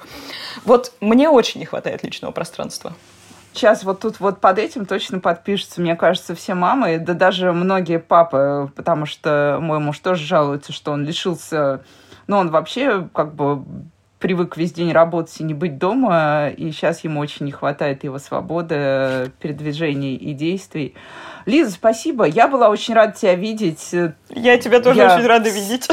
Вот 0.66 0.92
мне 1.00 1.30
очень 1.30 1.60
не 1.60 1.66
хватает 1.66 2.04
личного 2.04 2.32
пространства 2.32 2.94
сейчас 3.58 3.84
вот 3.84 4.00
тут 4.00 4.20
вот 4.20 4.40
под 4.40 4.60
этим 4.60 4.86
точно 4.86 5.20
подпишутся, 5.20 5.82
мне 5.82 5.96
кажется, 5.96 6.36
все 6.36 6.54
мамы, 6.54 7.00
да 7.00 7.14
даже 7.14 7.52
многие 7.52 8.00
папы, 8.00 8.72
потому 8.76 9.06
что 9.06 9.58
мой 9.62 9.80
муж 9.80 10.00
тоже 10.00 10.24
жалуется, 10.26 10.72
что 10.72 10.92
он 10.92 11.06
лишился, 11.06 11.84
ну, 12.28 12.38
он 12.38 12.50
вообще 12.50 13.08
как 13.14 13.36
бы 13.36 13.64
привык 14.20 14.58
весь 14.58 14.74
день 14.74 14.92
работать 14.92 15.40
и 15.40 15.44
не 15.44 15.54
быть 15.54 15.78
дома, 15.78 16.50
и 16.50 16.72
сейчас 16.72 17.04
ему 17.04 17.20
очень 17.20 17.46
не 17.46 17.52
хватает 17.52 18.04
его 18.04 18.18
свободы, 18.20 19.32
передвижений 19.40 20.16
и 20.16 20.34
действий. 20.34 20.96
Лиза, 21.46 21.72
спасибо. 21.72 22.26
Я 22.26 22.48
была 22.48 22.70
очень 22.70 22.94
рада 22.94 23.14
тебя 23.14 23.36
видеть. 23.36 23.94
Я 24.30 24.58
тебя 24.58 24.80
тоже 24.80 25.00
Я... 25.00 25.16
очень 25.16 25.28
рада 25.28 25.50
видеть. 25.50 25.88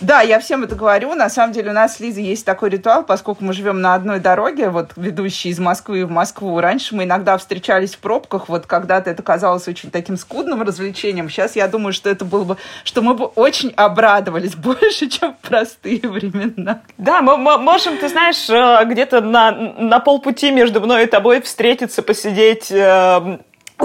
Да, 0.00 0.20
я 0.20 0.38
всем 0.38 0.62
это 0.62 0.76
говорю. 0.76 1.14
На 1.14 1.28
самом 1.28 1.52
деле 1.52 1.70
у 1.70 1.74
нас 1.74 1.96
с 1.96 2.00
Лизой 2.00 2.24
есть 2.24 2.44
такой 2.44 2.70
ритуал, 2.70 3.02
поскольку 3.02 3.44
мы 3.44 3.52
живем 3.52 3.80
на 3.80 3.94
одной 3.94 4.20
дороге, 4.20 4.70
вот 4.70 4.92
ведущей 4.96 5.48
из 5.48 5.58
Москвы 5.58 6.06
в 6.06 6.10
Москву. 6.10 6.60
Раньше 6.60 6.94
мы 6.94 7.04
иногда 7.04 7.36
встречались 7.36 7.96
в 7.96 7.98
пробках, 7.98 8.48
вот 8.48 8.66
когда-то 8.66 9.10
это 9.10 9.22
казалось 9.22 9.66
очень 9.66 9.90
таким 9.90 10.16
скудным 10.16 10.62
развлечением. 10.62 11.28
Сейчас 11.28 11.56
я 11.56 11.66
думаю, 11.66 11.92
что 11.92 12.08
это 12.10 12.24
было 12.24 12.44
бы, 12.44 12.56
что 12.84 13.02
мы 13.02 13.14
бы 13.14 13.24
очень 13.24 13.72
обрадовались 13.76 14.54
больше, 14.56 15.08
чем 15.08 15.34
в 15.34 15.48
простые 15.48 16.00
времена. 16.00 16.82
Да, 16.96 17.20
мы, 17.20 17.36
мы 17.36 17.58
можем, 17.58 17.96
ты 17.98 18.08
знаешь, 18.08 18.48
э, 18.48 18.84
где-то 18.84 19.20
на, 19.20 19.50
на 19.50 19.98
полпути 19.98 20.50
между 20.52 20.80
мной 20.80 21.04
и 21.04 21.06
тобой 21.06 21.40
встретиться, 21.40 22.02
посидеть 22.02 22.70
э, 22.70 23.38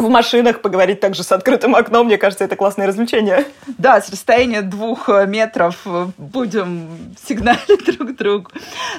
в 0.04 0.10
машинах 0.10 0.62
поговорить 0.62 1.00
также 1.00 1.24
с 1.24 1.32
открытым 1.32 1.76
окном, 1.76 2.08
мне 2.08 2.18
кажется, 2.18 2.44
это 2.44 2.56
классное 2.56 2.88
развлечение. 2.88 3.46
Да, 3.78 4.02
с 4.02 4.10
расстояния 4.10 4.62
двух 4.62 5.10
э, 5.10 5.26
метров 5.26 5.82
э, 5.86 6.08
будем 6.18 7.16
сигналить 7.28 7.86
друг 7.98 8.16
другу. 8.16 8.52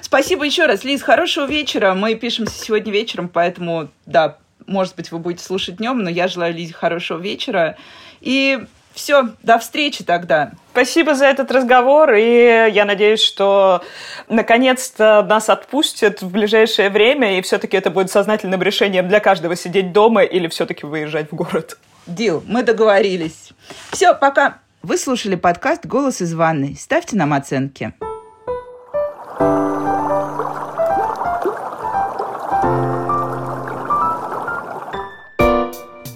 Спасибо 0.02 0.44
еще 0.44 0.66
раз, 0.66 0.84
Лиз, 0.84 1.02
хорошего 1.02 1.46
вечера. 1.46 1.94
Мы 1.94 2.14
пишемся 2.14 2.58
сегодня 2.58 2.92
вечером, 2.92 3.28
поэтому, 3.28 3.88
да, 4.06 4.38
может 4.66 4.96
быть, 4.96 5.12
вы 5.12 5.18
будете 5.18 5.44
слушать 5.44 5.76
днем, 5.76 5.98
но 5.98 6.10
я 6.10 6.26
желаю 6.28 6.54
Лизе 6.54 6.72
хорошего 6.72 7.18
вечера. 7.20 7.76
И 8.20 8.64
все, 8.94 9.30
до 9.42 9.58
встречи 9.58 10.04
тогда. 10.04 10.52
Спасибо 10.72 11.14
за 11.14 11.26
этот 11.26 11.50
разговор, 11.50 12.14
и 12.14 12.70
я 12.72 12.84
надеюсь, 12.84 13.20
что 13.20 13.82
наконец-то 14.28 15.24
нас 15.28 15.48
отпустят 15.48 16.22
в 16.22 16.30
ближайшее 16.30 16.90
время, 16.90 17.38
и 17.38 17.42
все-таки 17.42 17.76
это 17.76 17.90
будет 17.90 18.10
сознательным 18.10 18.62
решением 18.62 19.08
для 19.08 19.20
каждого 19.20 19.56
сидеть 19.56 19.92
дома 19.92 20.22
или 20.22 20.48
все-таки 20.48 20.86
выезжать 20.86 21.32
в 21.32 21.34
город. 21.34 21.76
Дил, 22.06 22.42
мы 22.46 22.62
договорились. 22.62 23.50
Все, 23.90 24.14
пока. 24.14 24.58
Вы 24.82 24.98
слушали 24.98 25.34
подкаст 25.34 25.86
«Голос 25.86 26.20
из 26.20 26.34
ванной». 26.34 26.76
Ставьте 26.76 27.16
нам 27.16 27.32
оценки. 27.32 27.94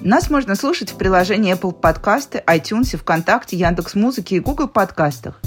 Нас 0.08 0.30
можно 0.30 0.54
слушать 0.54 0.90
в 0.90 0.96
приложении 0.96 1.54
Apple 1.54 1.78
Podcasts, 1.78 2.42
iTunes, 2.46 2.96
ВКонтакте, 2.96 3.58
Яндекс.Музыке 3.58 4.36
и 4.36 4.40
Google 4.40 4.66
подкастах. 4.66 5.38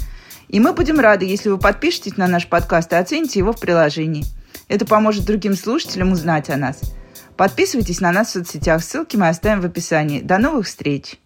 И 0.46 0.60
мы 0.60 0.72
будем 0.72 1.00
рады, 1.00 1.24
если 1.24 1.48
вы 1.48 1.58
подпишетесь 1.58 2.16
на 2.16 2.28
наш 2.28 2.46
подкаст 2.46 2.92
и 2.92 2.94
оцените 2.94 3.40
его 3.40 3.52
в 3.52 3.58
приложении. 3.58 4.24
Это 4.68 4.86
поможет 4.86 5.24
другим 5.24 5.56
слушателям 5.56 6.12
узнать 6.12 6.48
о 6.48 6.56
нас. 6.56 6.80
Подписывайтесь 7.36 8.00
на 8.00 8.12
нас 8.12 8.28
в 8.28 8.32
соцсетях, 8.34 8.84
ссылки 8.84 9.16
мы 9.16 9.28
оставим 9.28 9.62
в 9.62 9.66
описании. 9.66 10.20
До 10.20 10.38
новых 10.38 10.68
встреч! 10.68 11.18